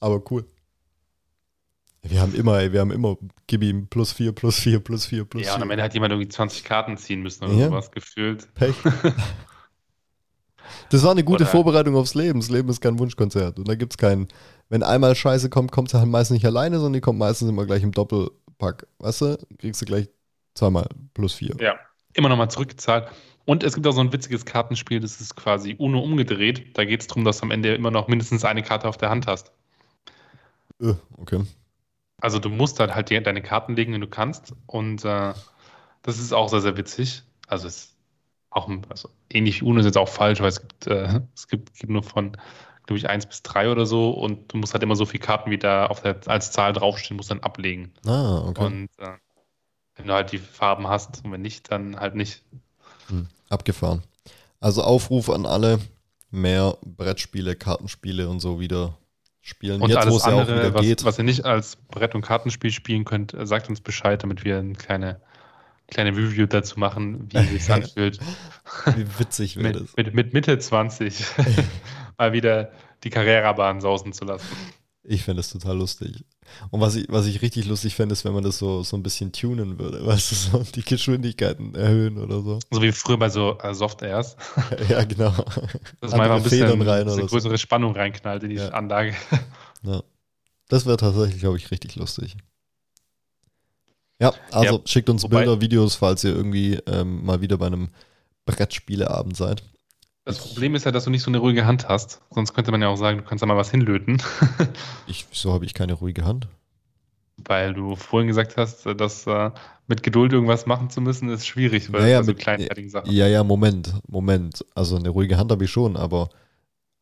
[0.00, 0.44] Aber cool.
[2.02, 5.24] Wir haben immer, ey, wir haben immer, gib ihm plus 4, plus 4, plus 4,
[5.24, 5.50] plus 4.
[5.50, 7.66] Ja, und am Ende hat jemand irgendwie 20 Karten ziehen müssen oder ja.
[7.66, 8.52] sowas gefühlt.
[8.54, 8.76] Pech.
[10.90, 12.40] Das war eine gute oder Vorbereitung aufs Leben.
[12.40, 13.58] Das Leben ist kein Wunschkonzert.
[13.58, 14.28] Und da gibt es keinen,
[14.68, 17.66] wenn einmal Scheiße kommt, kommt sie halt meistens nicht alleine, sondern die kommt meistens immer
[17.66, 18.86] gleich im Doppelpack.
[18.98, 19.38] Weißt du?
[19.58, 20.08] Kriegst du gleich
[20.54, 21.56] zweimal plus 4.
[21.60, 21.74] Ja,
[22.14, 23.08] immer nochmal zurückgezahlt.
[23.44, 26.76] Und es gibt auch so ein witziges Kartenspiel, das ist quasi UNO umgedreht.
[26.76, 29.08] Da geht es darum, dass du am Ende immer noch mindestens eine Karte auf der
[29.08, 29.52] Hand hast.
[30.80, 31.44] Äh, okay.
[32.20, 34.54] Also du musst halt, halt deine Karten legen, wenn du kannst.
[34.66, 35.34] Und äh,
[36.02, 37.22] das ist auch sehr, sehr witzig.
[37.46, 37.98] Also es ist
[38.50, 41.74] auch also ähnlich wie UNO ist jetzt auch falsch, weil es gibt, äh, es gibt,
[41.74, 42.32] gibt nur von,
[42.86, 45.50] glaube ich, 1 bis 3 oder so und du musst halt immer so viele Karten,
[45.50, 47.92] wie da auf der, als Zahl draufstehen, musst dann ablegen.
[48.06, 48.64] Ah, okay.
[48.64, 49.16] Und äh,
[49.96, 52.42] wenn du halt die Farben hast und wenn nicht, dann halt nicht.
[53.08, 54.02] Hm, abgefahren.
[54.60, 55.78] Also Aufruf an alle,
[56.30, 58.96] mehr Brettspiele, Kartenspiele und so wieder
[59.48, 59.80] spielen.
[59.80, 63.68] Und Jetzt, alles andere, was, was ihr nicht als Brett- und Kartenspiel spielen könnt, sagt
[63.68, 65.20] uns Bescheid, damit wir eine kleine,
[65.88, 68.18] kleine Review dazu machen, wie es anfühlt.
[68.96, 69.96] Wie witzig wird es.
[69.96, 71.24] Mit, mit, Mitte 20
[72.18, 72.72] mal wieder
[73.04, 74.46] die Karrierebahn sausen zu lassen.
[75.10, 76.22] Ich fände das total lustig.
[76.70, 79.02] Und was ich, was ich richtig lustig fände, ist, wenn man das so, so ein
[79.02, 82.58] bisschen tunen würde, weißt du, so die Geschwindigkeiten erhöhen oder so.
[82.70, 84.36] So wie früher bei so äh, Soft Airs.
[84.88, 85.30] ja, genau.
[86.00, 88.68] Dass man einfach ein bisschen, Federn rein eine oder größere Spannung reinknallt in die Ja.
[88.68, 89.14] Anlage.
[89.82, 89.92] so.
[89.92, 90.02] Ja.
[90.68, 92.36] Das wäre tatsächlich, glaube ich, richtig lustig.
[94.20, 97.88] Ja, also Ja, schickt uns Bilder, Videos, falls ihr irgendwie ähm, mal wieder bei einem
[98.44, 99.62] Brettspieleabend seid.
[100.28, 102.20] Das Problem ist ja, dass du nicht so eine ruhige Hand hast.
[102.30, 104.22] Sonst könnte man ja auch sagen, du kannst da mal was hinlöten.
[105.06, 106.48] Ich, wieso habe ich keine ruhige Hand?
[107.38, 109.50] Weil du vorhin gesagt hast, dass äh,
[109.86, 113.10] mit Geduld irgendwas machen zu müssen, ist schwierig bei, Naja, so mit- kleinteiligen Sachen.
[113.10, 114.64] Ja, ja, Moment, Moment.
[114.74, 116.28] Also eine ruhige Hand habe ich schon, aber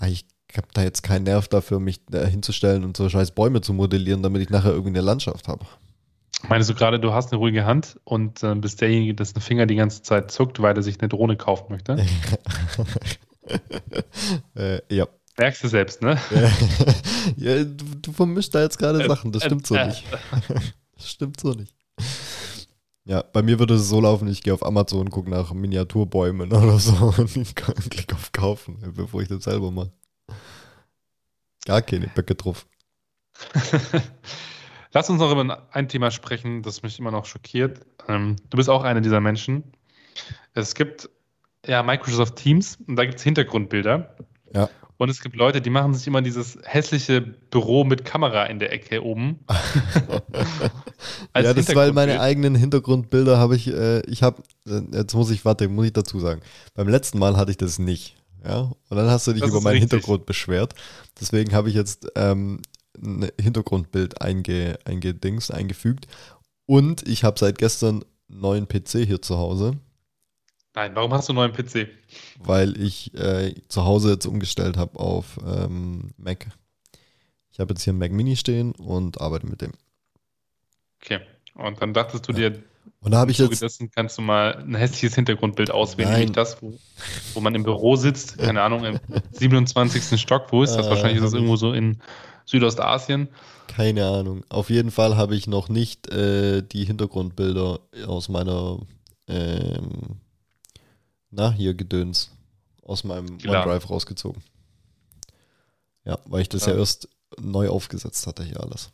[0.06, 0.24] ich
[0.56, 4.22] habe da jetzt keinen Nerv dafür, mich da hinzustellen und so scheiß Bäume zu modellieren,
[4.22, 5.66] damit ich nachher irgendwie eine Landschaft habe.
[6.48, 9.76] Meinst du gerade, du hast eine ruhige Hand und äh, bist derjenige, dessen Finger die
[9.76, 11.96] ganze Zeit zuckt, weil er sich eine Drohne kaufen möchte?
[14.54, 15.08] äh, ja.
[15.38, 16.18] Merkst du selbst, ne?
[17.36, 19.86] ja du, du vermischst da jetzt gerade Äh, Sachen, das äh, stimmt so äh.
[19.86, 20.04] nicht.
[20.96, 21.74] Das stimmt so nicht.
[23.04, 26.78] Ja, bei mir würde es so laufen, ich gehe auf Amazon, gucke nach Miniaturbäumen oder
[26.78, 29.92] so und klicke auf Kaufen, bevor ich das selber mache.
[31.66, 32.66] Gar keine Böcke drauf.
[34.96, 37.80] Lass uns noch über ein Thema sprechen, das mich immer noch schockiert.
[38.08, 39.62] Ähm, du bist auch einer dieser Menschen.
[40.54, 41.10] Es gibt
[41.66, 44.16] ja Microsoft Teams und da gibt es Hintergrundbilder.
[44.54, 44.70] Ja.
[44.96, 48.72] Und es gibt Leute, die machen sich immer dieses hässliche Büro mit Kamera in der
[48.72, 49.40] Ecke oben.
[51.36, 55.44] Ja, das weil meine eigenen Hintergrundbilder habe ich, äh, ich habe, äh, jetzt muss ich,
[55.44, 56.40] warte, muss ich dazu sagen.
[56.74, 58.16] Beim letzten Mal hatte ich das nicht.
[58.42, 59.90] Ja, und dann hast du dich Das über meinen richtig.
[59.90, 60.74] Hintergrund beschwert.
[61.20, 62.62] Deswegen habe ich jetzt ähm,
[63.02, 66.06] ein Hintergrundbild einge, eingedingst, eingefügt.
[66.66, 69.78] Und ich habe seit gestern einen neuen PC hier zu Hause,
[70.74, 71.88] Nein, warum hast du einen neuen PC?
[72.38, 76.48] weil ich äh, zu Hause jetzt umgestellt habe auf ähm, Mac.
[77.50, 79.72] Ich habe jetzt hier einen Mac Mini stehen und arbeite mit dem.
[81.02, 81.20] Okay.
[81.54, 82.50] Und dann dachtest du Ja.
[82.50, 82.62] dir,
[83.00, 86.18] Und da habe ich jetzt, kannst du mal ein hässliches Hintergrundbild auswählen, Nein.
[86.20, 86.78] nämlich das, wo,
[87.32, 88.98] wo man im Büro sitzt, keine Ahnung, im
[89.32, 90.20] 27.
[90.20, 90.52] Stock.
[90.52, 90.86] Wo ist das?
[90.86, 92.02] Äh, Wahrscheinlich ist das irgendwo so in
[92.46, 93.28] Südostasien.
[93.66, 94.44] Keine Ahnung.
[94.48, 98.78] Auf jeden Fall habe ich noch nicht äh, die Hintergrundbilder aus meiner,
[99.28, 100.20] ähm,
[101.30, 102.30] na, hier Gedöns,
[102.82, 103.66] aus meinem Klar.
[103.66, 104.42] OneDrive rausgezogen.
[106.04, 106.78] Ja, weil ich das ja Ja.
[106.78, 108.90] erst neu aufgesetzt hatte hier alles.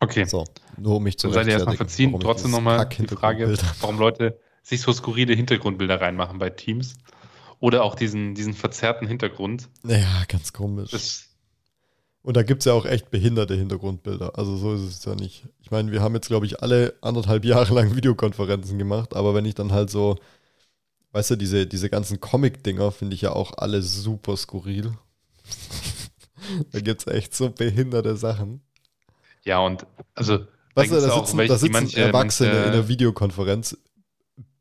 [0.00, 0.24] Okay.
[0.24, 0.44] So,
[0.78, 2.18] nur um mich zu Dann seid ihr erstmal verziehen.
[2.20, 6.94] Trotzdem nochmal die Frage, warum Leute sich so skurrile Hintergrundbilder reinmachen bei Teams.
[7.58, 9.68] Oder auch diesen, diesen verzerrten Hintergrund.
[9.84, 10.90] Ja, ganz komisch.
[10.90, 11.28] Das,
[12.22, 14.38] Und da gibt es ja auch echt behinderte Hintergrundbilder.
[14.38, 15.44] Also so ist es ja nicht.
[15.62, 19.46] Ich meine, wir haben jetzt, glaube ich, alle anderthalb Jahre lang Videokonferenzen gemacht, aber wenn
[19.46, 20.16] ich dann halt so,
[21.12, 24.92] weißt du, diese, diese ganzen Comic-Dinger finde ich ja auch alle super skurril.
[26.72, 28.60] da gibt es echt so behinderte Sachen.
[29.44, 30.40] ja, und also
[30.74, 33.76] Weißt du, da sitzen, welche, da sitzen manche- Erwachsene manche- in der Videokonferenz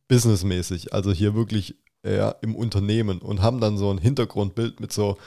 [0.07, 5.17] businessmäßig, also hier wirklich ja, im Unternehmen und haben dann so ein Hintergrundbild mit so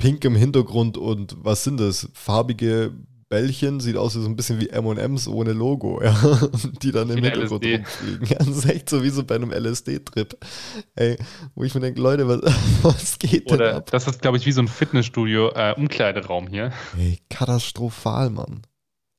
[0.00, 2.08] pinkem Hintergrund und was sind das?
[2.14, 2.92] Farbige
[3.28, 6.12] Bällchen, sieht aus wie so ein bisschen wie M&M's ohne Logo, ja,
[6.82, 7.76] die dann im Hintergrund LSD.
[7.76, 8.26] rumfliegen.
[8.26, 10.36] Ja, das ist echt so wie so bei einem LSD-Trip.
[10.96, 11.16] Ey,
[11.54, 12.40] wo ich mir denke, Leute, was,
[12.82, 13.90] was geht denn Oder ab?
[13.92, 16.72] das ist, glaube ich, wie so ein Fitnessstudio, äh, Umkleideraum hier.
[16.98, 18.62] Ey, katastrophal, Mann.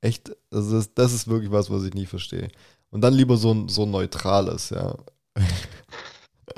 [0.01, 2.49] Echt, das ist, das ist wirklich was, was ich nie verstehe.
[2.89, 4.97] Und dann lieber so ein, so ein neutrales, ja.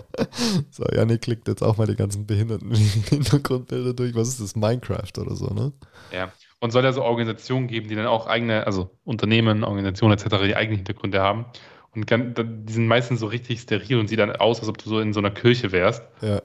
[0.71, 2.73] so, Janik klickt jetzt auch mal die ganzen behinderten
[3.09, 4.15] Hintergrundbilder durch.
[4.15, 4.55] Was ist das?
[4.55, 5.71] Minecraft oder so, ne?
[6.11, 6.31] Ja.
[6.59, 10.55] Und soll ja so Organisationen geben, die dann auch eigene, also Unternehmen, Organisationen etc., die
[10.55, 11.45] eigene Hintergründe haben.
[11.93, 14.99] Und die sind meistens so richtig steril und sieht dann aus, als ob du so
[14.99, 16.01] in so einer Kirche wärst.
[16.21, 16.41] Ja.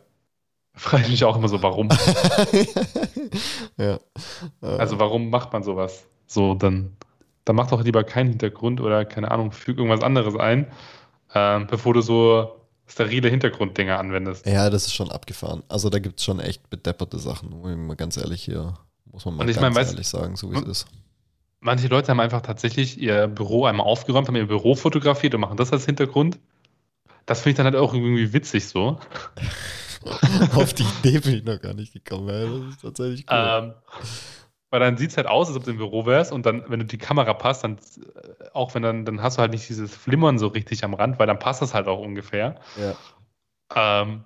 [0.75, 1.89] Frage ich mich auch immer so, warum?
[3.79, 3.99] ja.
[4.63, 6.07] Äh, Also warum macht man sowas?
[6.27, 6.97] So, dann,
[7.45, 10.67] dann mach doch lieber keinen Hintergrund oder keine Ahnung, füg irgendwas anderes ein,
[11.35, 12.58] ähm, bevor du so
[12.89, 14.47] sterile Hintergrunddinger anwendest.
[14.47, 15.63] ja, das ist schon abgefahren.
[15.69, 18.75] Also da gibt es schon echt bedepperte Sachen, mal ganz ehrlich hier,
[19.05, 20.87] muss man mal ganz mein, weißt- ehrlich sagen, so wie es ist.
[21.61, 25.57] Manche Leute haben einfach tatsächlich ihr Büro einmal aufgeräumt, haben ihr Büro fotografiert und machen
[25.57, 26.39] das als Hintergrund.
[27.27, 28.99] Das finde ich dann halt auch irgendwie witzig so.
[30.55, 32.29] Auf die Idee bin ich noch gar nicht gekommen.
[32.29, 33.37] Ja, das ist tatsächlich cool.
[33.37, 33.73] Ähm,
[34.71, 36.81] weil dann sieht es halt aus, als ob du im Büro wärst und dann, wenn
[36.81, 39.95] du die Kamera passt, dann äh, auch wenn dann, dann hast du halt nicht dieses
[39.95, 42.57] Flimmern so richtig am Rand, weil dann passt das halt auch ungefähr.
[42.77, 42.97] ja.
[43.75, 44.25] Ähm,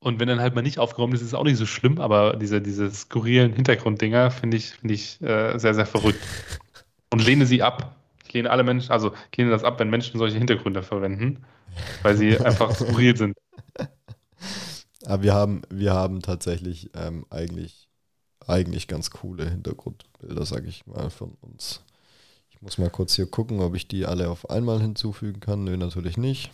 [0.00, 2.36] und wenn dann halt mal nicht aufgeräumt ist, ist es auch nicht so schlimm, aber
[2.36, 6.20] diese, diese skurrilen Hintergrunddinger finde ich, finde ich äh, sehr, sehr verrückt.
[7.10, 7.96] Und lehne sie ab.
[8.24, 11.44] Ich lehne alle Menschen, also ich lehne das ab, wenn Menschen solche Hintergründe verwenden,
[12.02, 13.36] weil sie einfach skurril sind.
[15.04, 17.87] Aber wir haben, wir haben tatsächlich ähm, eigentlich,
[18.48, 21.82] eigentlich ganz coole Hintergrundbilder, sag ich mal, von uns.
[22.50, 25.64] Ich muss mal kurz hier gucken, ob ich die alle auf einmal hinzufügen kann.
[25.64, 26.50] Nö, natürlich nicht.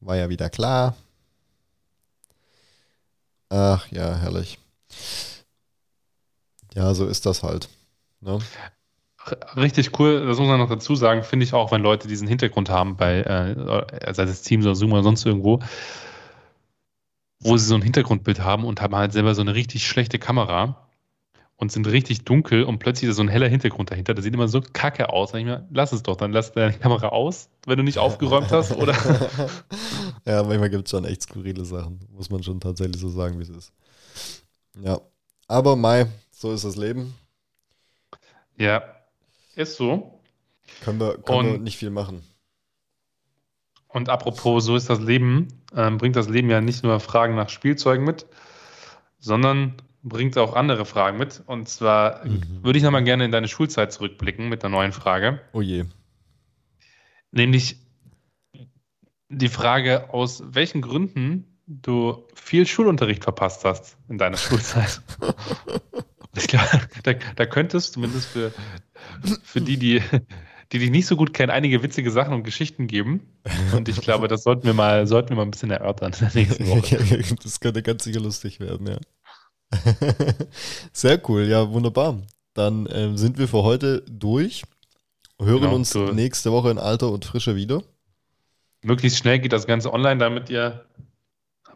[0.00, 0.94] War ja wieder klar.
[3.48, 4.58] Ach ja, herrlich.
[6.74, 7.68] Ja, so ist das halt.
[8.20, 8.38] Ne?
[9.56, 12.68] Richtig cool, das muss man noch dazu sagen, finde ich auch, wenn Leute diesen Hintergrund
[12.68, 15.60] haben, bei, äh, sei es Teams oder Zoom oder sonst irgendwo,
[17.44, 20.88] wo sie so ein Hintergrundbild haben und haben halt selber so eine richtig schlechte Kamera
[21.56, 24.14] und sind richtig dunkel und plötzlich ist so ein heller Hintergrund dahinter.
[24.14, 25.32] Das sieht immer so kacke aus.
[25.32, 28.50] Dann ich mir, lass es doch, dann lass deine Kamera aus, wenn du nicht aufgeräumt
[28.50, 28.94] hast, oder?
[30.24, 32.00] ja, manchmal gibt es schon echt skurrile Sachen.
[32.10, 33.72] Muss man schon tatsächlich so sagen, wie es ist.
[34.82, 35.00] Ja.
[35.46, 37.14] Aber Mai, so ist das Leben.
[38.56, 38.82] Ja,
[39.54, 40.20] ist so.
[40.82, 42.22] Können wir, können wir nicht viel machen.
[43.94, 47.48] Und apropos, so ist das Leben, ähm, bringt das Leben ja nicht nur Fragen nach
[47.48, 48.26] Spielzeugen mit,
[49.20, 51.44] sondern bringt auch andere Fragen mit.
[51.46, 52.42] Und zwar mhm.
[52.64, 55.42] würde ich nochmal gerne in deine Schulzeit zurückblicken mit einer neuen Frage.
[55.52, 55.84] Oh je.
[57.30, 57.76] Nämlich
[59.28, 65.02] die Frage, aus welchen Gründen du viel Schulunterricht verpasst hast in deiner Schulzeit.
[66.36, 68.52] ich glaube, da, da könntest zumindest für,
[69.44, 70.02] für die, die
[70.72, 73.20] die dich nicht so gut kennen, einige witzige Sachen und Geschichten geben.
[73.74, 76.34] Und ich glaube, das sollten wir mal, sollten wir mal ein bisschen erörtern in der
[76.34, 77.24] nächsten Woche.
[77.42, 78.98] das könnte ganz sicher lustig werden, ja.
[80.92, 82.22] Sehr cool, ja, wunderbar.
[82.54, 84.62] Dann ähm, sind wir für heute durch.
[85.40, 86.12] Hören genau, uns du.
[86.12, 87.82] nächste Woche in Alter und Frische wieder.
[88.82, 90.84] Möglichst schnell geht das Ganze online, damit ihr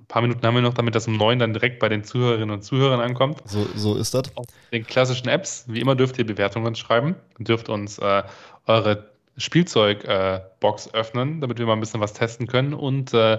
[0.09, 2.63] paar Minuten haben wir noch, damit das um neun dann direkt bei den Zuhörerinnen und
[2.63, 3.43] Zuhörern ankommt.
[3.45, 4.35] So, so ist das.
[4.37, 7.15] Auf den klassischen Apps, wie immer, dürft ihr Bewertungen schreiben.
[7.39, 8.23] Dürft uns äh,
[8.69, 12.75] eure Spielzeugbox äh, öffnen, damit wir mal ein bisschen was testen können.
[12.75, 13.39] Und äh,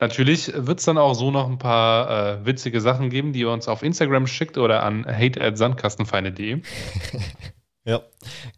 [0.00, 3.50] natürlich wird es dann auch so noch ein paar äh, witzige Sachen geben, die ihr
[3.50, 6.62] uns auf Instagram schickt oder an hate@sandkastenfeinde.de.
[7.84, 8.00] ja,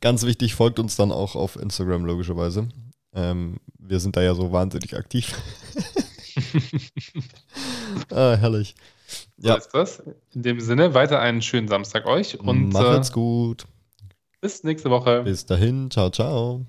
[0.01, 2.69] ganz wichtig, folgt uns dann auch auf Instagram logischerweise.
[3.13, 5.35] Ähm, wir sind da ja so wahnsinnig aktiv.
[8.11, 8.77] ah, herrlich.
[9.39, 9.55] Ja.
[9.55, 10.03] So ist das.
[10.35, 13.67] In dem Sinne, weiter einen schönen Samstag euch und Macht's äh, gut.
[14.41, 15.23] Bis nächste Woche.
[15.23, 15.91] Bis dahin.
[15.91, 16.67] Ciao, ciao.